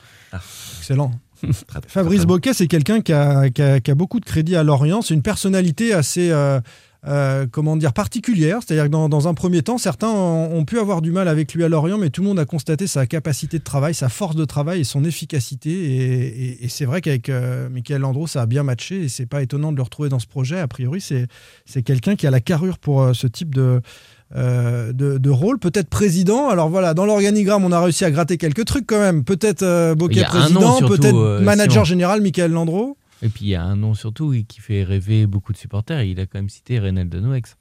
[0.78, 1.12] Excellent.
[1.66, 2.26] Très, très, Fabrice très.
[2.26, 5.02] Boquet, c'est quelqu'un qui a, qui a- qui a beaucoup de crédit à Lorient.
[5.02, 6.60] C'est une personnalité assez, euh,
[7.06, 8.58] euh, comment dire, particulière.
[8.66, 11.54] C'est-à-dire que dans, dans un premier temps, certains ont, ont pu avoir du mal avec
[11.54, 14.34] lui à Lorient, mais tout le monde a constaté sa capacité de travail, sa force
[14.36, 15.70] de travail et son efficacité.
[15.70, 19.04] Et, et- et c'est vrai qu'avec euh, Michael Landreau, ça a bien matché.
[19.04, 20.58] Et c'est pas étonnant de le retrouver dans ce projet.
[20.58, 21.26] A priori, c'est
[21.64, 23.80] c'est quelqu'un qui a la carrure pour euh, ce type de
[24.34, 26.48] euh, de, de rôle, peut-être président.
[26.48, 29.22] Alors voilà, dans l'organigramme, on a réussi à gratter quelques trucs quand même.
[29.22, 32.96] Peut-être euh, nom, président, peut-être euh, manager général Michael Landreau.
[33.22, 36.02] Et puis il y a un nom surtout qui fait rêver beaucoup de supporters.
[36.02, 37.56] Il a quand même cité Reynald Denouex.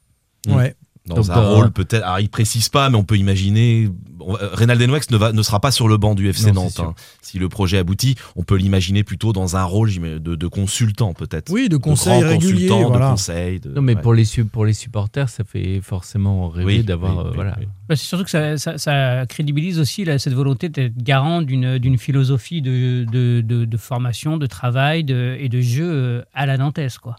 [0.47, 0.75] Ouais.
[1.07, 3.89] Dans Donc, un euh, rôle peut-être, alors il précise pas, mais on peut imaginer.
[4.15, 6.63] Bon, euh, Reynald Denouex ne, va, ne sera pas sur le banc du FC Non,
[6.63, 6.79] Nantes.
[6.79, 6.95] hein.
[7.21, 11.51] Si le projet aboutit, on peut l'imaginer plutôt dans un rôle de, de consultant peut-être.
[11.51, 13.05] Oui, de conseil grand régulier, consultant, voilà.
[13.05, 13.59] de conseil.
[13.59, 14.01] de- Non, mais ouais.
[14.01, 17.17] pour, les, pour les supporters, ça fait forcément rêver Oui, d'avoir.
[17.17, 17.55] oui, euh, oui, voilà.
[17.59, 17.67] oui.
[17.87, 21.77] Bah, c'est surtout que ça, ça- ça crédibilise aussi là, cette volonté d'être garant d'une
[21.77, 26.47] d'une philosophie de, de, de- de formation, de travail de- et de jeu euh, à
[26.47, 27.15] la Nantes, quoi.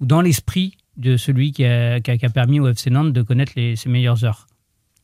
[0.00, 3.12] Ou dans l'esprit de celui qui a, qui a- qui a permis au FC Nantes
[3.12, 4.46] de connaître les, ses meilleures heures.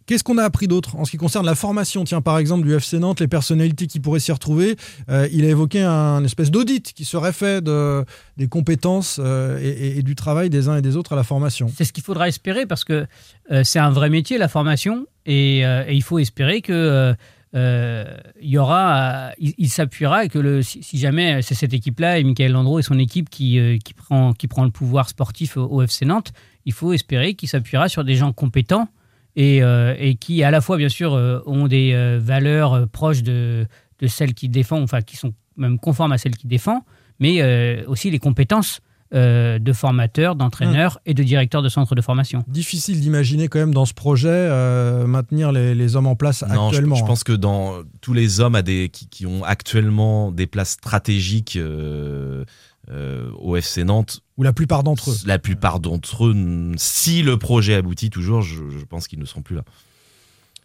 [0.07, 2.03] Qu'est-ce qu'on a appris d'autre en ce qui concerne la formation?
[2.05, 4.77] Tiens, par exemple, du FC Nantes, les personnalités qui pourraient s'y retrouver.
[5.11, 8.07] Euh, il a évoqué un espèce d'audit qui serait fait de,
[8.39, 11.71] des compétences euh, et, et du travail des uns et des autres à la formation.
[11.77, 13.07] C'est ce qu'il faudra espérer parce que
[13.51, 17.15] euh, c'est un vrai métier, la formation, et, et il faut espérer que.
[17.55, 22.19] Euh, euh, il y aura, il, il s'appuiera que le, si, jamais c'est cette équipe-là
[22.19, 25.57] et Michael Landreau et son équipe qui, euh, qui, prend, qui prend le pouvoir sportif
[25.57, 26.33] au, FC Nantes,
[26.65, 28.89] il faut espérer qu'il s'appuiera sur des gens compétents
[29.37, 31.13] et, euh, et qui à la fois bien sûr
[31.47, 33.67] ont des valeurs proches de,
[34.01, 36.85] de celles qu'il défend, enfin qui sont même conformes à celles qu'il défend,
[37.19, 38.81] mais aussi les compétences
[39.15, 42.45] euh, de formateurs, d'entraîneurs et de directeurs de centres de formation.
[42.47, 46.65] Difficile d'imaginer quand même dans ce projet euh, maintenir les, les hommes en place Non,
[46.65, 46.95] je, actuellement.
[46.97, 47.07] je hein.
[47.07, 51.57] pense que dans tous les hommes à des, qui, qui ont actuellement des places stratégiques
[51.57, 52.45] euh,
[52.91, 55.17] euh, au FC Nantes, Ou la plupart d'entre eux.
[55.27, 56.35] la plupart d'entre eux,
[56.77, 59.63] si le projet aboutit toujours, je, je pense qu'ils ne seront plus là.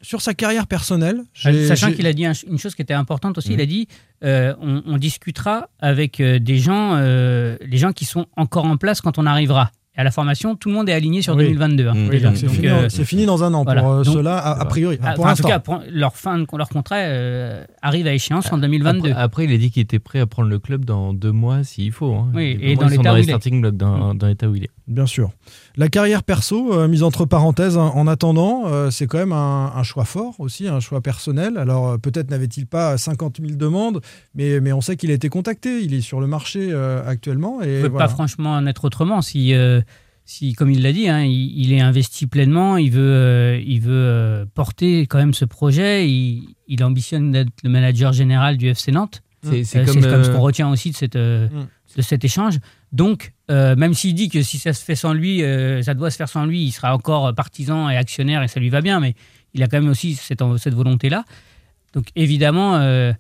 [0.03, 3.37] Sur sa carrière personnelle, j'ai- Sachant qu'il a dit un- une chose qui était importante
[3.39, 3.87] aussi, il a dit
[4.23, 8.77] euh, on, on discutera avec euh, des gens, euh, les gens qui sont encore en
[8.77, 9.71] place quand on arrivera.
[9.95, 11.43] Et à la formation, tout le monde est aligné sur Oui.
[11.43, 11.87] 2022.
[11.87, 11.93] hein.
[12.09, 12.47] Oui, donc c'est
[13.05, 13.81] fini, euh, dans un an voilà.
[13.83, 14.97] pour euh, ceux-là, a, a priori.
[15.03, 15.47] ah, pour enfin, en tout l'instant.
[15.49, 19.11] cas, pour- leur fin, de- leur contrat euh, arrive à échéance en 2022.
[19.11, 21.63] Après, après, il a dit qu'il était prêt à prendre le club dans deux mois
[21.63, 22.11] s'il faut.
[22.15, 22.31] hein.
[22.33, 23.51] Oui, et dans ils sont l'état dans où il est.
[23.61, 24.69] blocks, dans, dans l'état où il est.
[24.87, 25.31] Bien sûr.
[25.77, 29.71] La carrière perso, euh, mise entre parenthèses, hein, en attendant, euh, c'est quand même un,
[29.75, 31.57] un choix fort aussi, un choix personnel.
[31.57, 34.01] Alors euh, peut-être n'avait-il pas 50 000 demandes,
[34.35, 35.81] mais, mais on sait qu'il a été contacté.
[35.83, 37.61] Il est sur le marché euh, actuellement.
[37.61, 38.07] Et ne peut voilà.
[38.07, 39.21] pas franchement en être autrement.
[39.21, 39.79] Si, euh,
[40.25, 43.79] si comme il l'a dit, hein, il, il est investi pleinement, il veut, euh, il
[43.79, 48.67] veut euh, porter quand même ce projet, il, il ambitionne d'être le manager général du
[48.67, 49.21] FC Nantes.
[49.43, 51.67] C'est- Euh, comme, ce qu'on retient aussi de, cette, euh, Mm.
[51.97, 52.59] de cet échange.
[52.93, 56.11] Donc, euh, même s'il dit que si ça se fait sans lui, euh, ça doit
[56.11, 58.99] se faire sans lui, il sera encore partisan et actionnaire et ça lui va bien,
[58.99, 59.15] mais
[59.55, 61.25] il a quand même aussi cette, volonté-là.
[61.93, 63.11] Donc, évidemment, euh,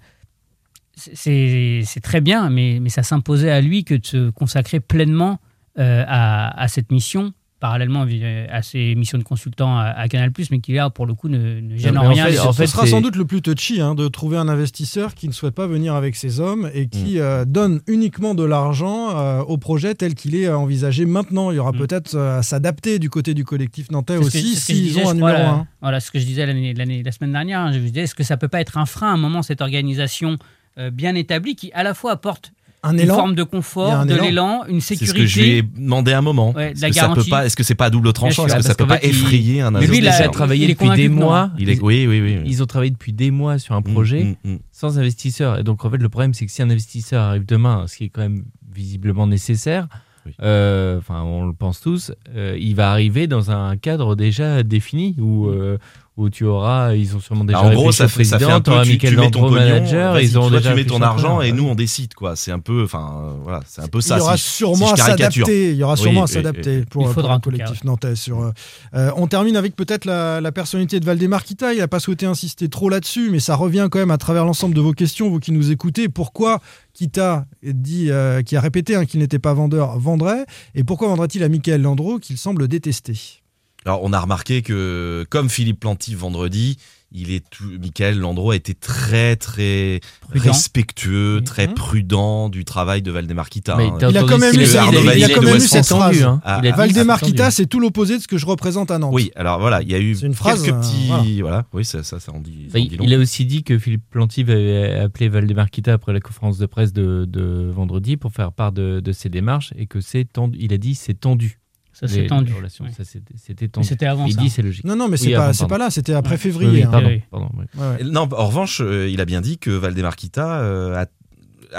[0.95, 5.39] c'est très bien, mais, ça s'imposait à lui que de se consacrer pleinement
[5.75, 7.33] à cette mission,
[7.67, 8.05] parallèlement
[8.51, 11.61] à ses missions de consultant à, à Canal+, mais qui là, pour le coup, ne,
[11.61, 12.25] ne gêne en en rien.
[12.25, 12.51] fait- en autres.
[12.55, 15.31] Ce fait, sera sans doute le plus touchy hein, de trouver un investisseur qui ne
[15.31, 19.57] souhaite pas venir avec ses hommes et qui euh, donne uniquement de l'argent euh, au
[19.57, 21.51] projet tel qu'il est euh, envisagé maintenant.
[21.51, 21.77] Il y aura Mm.
[21.77, 25.37] peut-être euh, à s'adapter du côté du collectif nantais aussi s'ils ont un crois, numéro
[25.37, 25.67] la- 1.
[25.81, 27.61] Voilà ce que je disais l'année, la semaine dernière.
[27.61, 27.71] hein.
[27.71, 29.61] Je me disais, est-ce que ça peut pas être un frein à un moment, cette
[29.61, 30.35] organisation
[30.79, 32.51] euh, bien établie qui à la fois apporte
[32.85, 34.23] Un une forme de confort, un de élan.
[34.25, 36.51] l'élan, une C'est sécurité ce que je lui ai demandé à un moment.
[36.51, 37.29] Ouais, Est-ce la que ça peut garantie.
[37.29, 38.45] pas Est-ce que c'est pas à double tranchant?
[38.45, 41.07] Est-ce que ça peut pas effrayer un Mais Mais lui, il a travaillé depuis des
[41.09, 41.51] mois.
[41.57, 42.39] Il est, oui, oui, oui.
[42.45, 44.57] Ils ont travaillé depuis des mois sur un Mm, projet mm, mm.
[44.71, 45.59] sans investisseur.
[45.59, 48.03] Et donc, en fait, le problème, c'est que si un investisseur arrive demain, ce qui
[48.05, 49.87] est quand même visiblement nécessaire,
[50.25, 50.33] Oui.
[50.41, 55.15] euh, enfin, on le pense tous, euh, il va arriver dans un cadre déjà défini
[55.19, 55.77] où, euh,
[56.15, 58.61] où tu auras, ils ont sûrement déjà Bah, en gros, ça fait, ça fait un
[58.61, 61.41] peu, tu, tu mets ton manager, ils ont toi, déjà tu mets ton argent un
[61.41, 62.35] et nous on décide quoi.
[62.35, 64.17] C'est un peu, enfin euh, voilà, c'est un peu ça.
[64.17, 65.71] il y aura si sûrement si à s'adapter.
[65.71, 66.85] Il y aura Oui, sûrement à s'adapter oui.
[66.89, 68.15] pour, pour cas, collectif nantais.
[68.15, 68.51] Sur, euh,
[68.93, 71.73] euh, on termine avec peut-être la, la personnalité de Valdemar Kita.
[71.73, 74.75] Il n'a pas souhaité insister trop là-dessus, mais ça revient quand même à travers l'ensemble
[74.75, 76.09] de vos questions, vous qui nous écoutez.
[76.09, 76.61] Pourquoi
[76.93, 80.45] Kita dit, euh, qui a répété hein, qu'il n'était pas vendeur, vendrait?
[80.75, 83.42] Et pourquoi vendrait-il à Michael Landreau qu'il semble détester?
[83.85, 86.77] Alors on a remarqué que comme Philippe Planty vendredi,
[87.15, 90.51] il est tout, Michael Landreau a été très très Prudent.
[90.51, 91.73] respectueux, très Mhm.
[91.75, 93.75] prudent du travail de Valdemar Kita.
[93.75, 93.97] Mais hein.
[93.99, 96.23] t'as Il a quand même eu- il a quand même eu cette phrase.
[96.23, 96.41] hein.
[96.43, 97.33] Ah, Il a dit Valdemar attendu.
[97.33, 99.13] Kita, c'est tout l'opposé de ce que je représente à Nantes.
[99.13, 101.65] Oui, alors voilà, il y a eu une phrase, quelques euh, petits, voilà.
[101.73, 102.65] oui, ça, ça, ça en dit.
[102.69, 103.05] ça Bah, en dit long.
[103.05, 106.65] il a aussi dit que Philippe Planty avait appelé Valdemar Kita après la conférence de
[106.65, 110.57] presse de, de vendredi pour faire part de, de ses démarches et que c'est tendu.
[110.59, 111.59] Il a dit c'est tendu.
[112.03, 112.51] Ça Les- s'est les tendu.
[112.53, 112.91] relations, Ouais.
[112.91, 113.87] ça, c'était- tendu.
[113.87, 114.41] c'était avant Il ça.
[114.41, 114.83] dit c'est logique.
[114.83, 116.37] Non, non, mais c'est Oui, pas, avant, pas là, c'était après Ouais.
[116.37, 116.69] février.
[116.69, 116.89] Oui, oui, hein.
[116.91, 117.21] pardon, oui.
[117.31, 117.65] pardon, oui.
[117.77, 118.03] Ouais, ouais.
[118.03, 121.07] Non, en revanche, euh, il a bien dit que Valdemar Kita euh, a-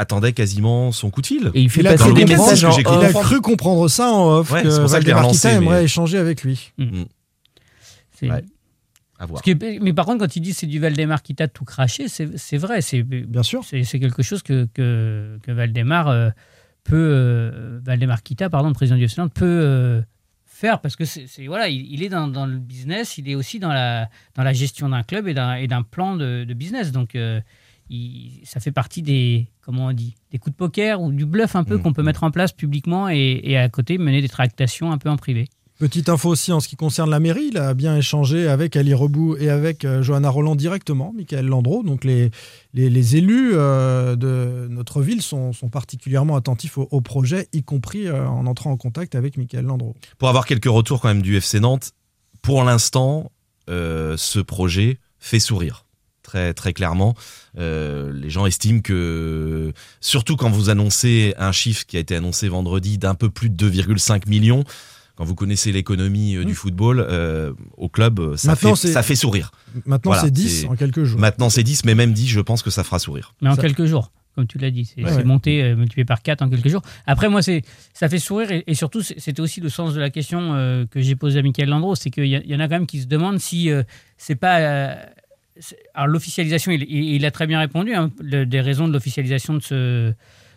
[0.00, 1.50] attendait quasiment son coup de fil.
[1.54, 3.88] Et il fait Il a passer cru des comprendre messages que Il a cru comprendre
[3.88, 5.78] ça en off, Ouais, que c'est pour ça que je l'ai Valdemar Kita relancé, aimerait
[5.80, 6.72] mais- échanger avec lui.
[8.12, 8.42] C'est- Ouais.
[9.18, 9.42] À voir.
[9.46, 12.36] Est- mais par contre, quand il dit c'est du Valdemar qui t'a tout craché, c'est
[12.36, 12.80] c'est vrai.
[12.80, 13.62] C'est Bien sûr.
[13.64, 16.30] c'est quelque chose que, que, que Valdemar euh,
[16.82, 16.96] peut.
[16.96, 20.02] euh, Valdemar Kita, pardon, le président du Nantes, peut euh,
[20.64, 23.58] faire parce que c'est voilà, il, il est dans, dans le business, il est aussi
[23.58, 26.90] dans la, dans la gestion d'un club et d'un plan de, de business.
[26.92, 27.40] Donc, euh,
[27.90, 31.54] il- ça fait partie des comment on dit des coups de poker ou du bluff
[31.56, 31.82] un peu Mhm.
[31.82, 35.10] qu'on peut mettre en place publiquement et, et à côté mener des tractations un peu
[35.10, 35.48] en privé.
[35.84, 38.94] Petite info aussi en ce qui concerne la mairie, il a bien échangé avec Ali
[38.94, 41.82] Rebou et avec euh, Johanna Roland directement, Michael Landreau.
[41.82, 42.30] Donc les,
[42.72, 48.46] les, élus euh, de notre ville sont, particulièrement attentifs au, projet, y compris euh, en
[48.46, 49.94] entrant en contact avec Michael Landreau.
[50.16, 51.92] Pour avoir quelques retours quand même du FC Nantes,
[52.40, 53.30] pour l'instant,
[53.68, 55.84] ce projet fait sourire.
[56.22, 57.14] Très, très clairement,
[57.58, 62.96] les gens estiment que, surtout quand vous annoncez un chiffre qui a été annoncé vendredi
[62.96, 64.64] d'un peu plus de 2,5 millions,
[65.16, 69.14] quand vous connaissez l'économie euh, du football, euh, au club, euh, ça fait, ça fait
[69.14, 69.52] sourire.
[69.86, 71.20] Maintenant, Voilà, c'est 10 en quelques jours.
[71.20, 73.34] Maintenant, c'est 10, mais même 10, je pense que ça fera sourire.
[73.40, 74.84] Mais en Ça- quelques jours, comme tu l'as dit.
[74.86, 75.24] C'est Ouais, c'est ouais.
[75.24, 76.82] monté, euh, multiplié par 4 en quelques jours.
[77.06, 77.62] Après, moi, c'est
[77.92, 78.50] ça fait sourire.
[78.50, 81.42] Et, et surtout, c'était aussi le sens de la question euh, que j'ai posée à
[81.42, 81.94] Michael Landreau.
[81.94, 83.84] C'est qu'il y, en a quand même qui se demandent si euh,
[84.18, 84.58] c'est pas.
[84.58, 84.94] euh,
[85.94, 89.54] alors, l'officialisation, il, il- il a très bien répondu, hein, le- des raisons de l'officialisation
[89.54, 90.12] de ce,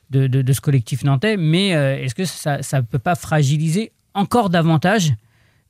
[0.10, 1.38] de, de- de ce collectif nantais.
[1.38, 5.14] Mais euh, est-ce que ça ne peut pas fragiliser encore davantage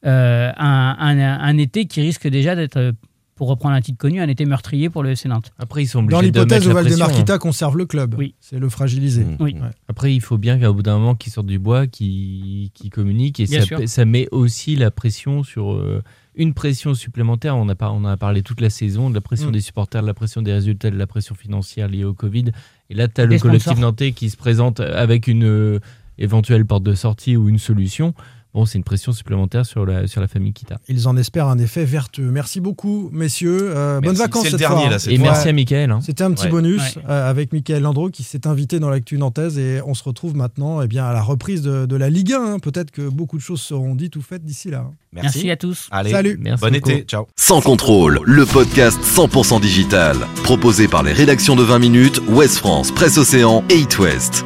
[0.05, 2.93] euh, un, un- un été qui risque déjà d'être,
[3.35, 6.01] pour reprendre un titre connu, un été meurtrier pour le FC Nantes Après, ils sont
[6.03, 7.37] Dans obligés de l'hypothèse où Valdemarquita hein.
[7.37, 8.33] conserve le club, Oui.
[8.39, 9.23] c'est le fragiliser.
[9.25, 9.37] Mmh.
[9.39, 9.53] Oui.
[9.59, 9.69] Ouais.
[9.87, 13.39] Après, il faut bien qu'au bout d'un moment, qu'ils sortent du bois, qu'ils qu'ils communiquent.
[13.39, 13.47] Et
[13.87, 16.01] ça, met aussi la pression sur euh,
[16.35, 17.55] une pression supplémentaire.
[17.57, 19.53] On, a par- on en a parlé toute la saison, de la pression Mm.
[19.53, 22.45] des supporters, de la pression des résultats, de la pression financière liée au Covid.
[22.89, 25.79] Et là, tu as le collectif nantais qui se présente avec une euh,
[26.17, 28.13] éventuelle porte de sortie ou une solution.
[28.53, 30.79] Bon, c'est une pression supplémentaire sur la, sur la famille Kita.
[30.87, 32.31] Ils en espèrent un effet vertueux.
[32.31, 33.71] Merci beaucoup, messieurs.
[33.75, 34.89] Euh, bonnes vacances C'est le cette dernier, fois.
[34.89, 34.99] là, hein.
[34.99, 35.27] cette Et fois.
[35.27, 35.91] merci à Michael.
[35.91, 35.99] hein.
[36.01, 36.49] C'était un petit Ouais.
[36.51, 37.03] bonus Ouais.
[37.07, 40.81] euh, avec Michael Landreau qui s'est invité dans l'actu nantaise et on se retrouve maintenant
[40.81, 42.53] eh bien, à la reprise de, de la Ligue 1.
[42.55, 42.59] hein.
[42.59, 44.85] Peut-être que beaucoup de choses seront dites ou faites d'ici là.
[45.13, 45.87] Merci à tous.
[45.91, 46.37] Allez, Salut.
[46.41, 46.89] Merci bon beaucoup.
[46.89, 47.27] été, ciao.
[47.35, 50.15] Sans contrôle, le podcast 100% digital.
[50.43, 54.45] Proposé par les rédactions de 20 minutes, Ouest France, Presse Océan et It West.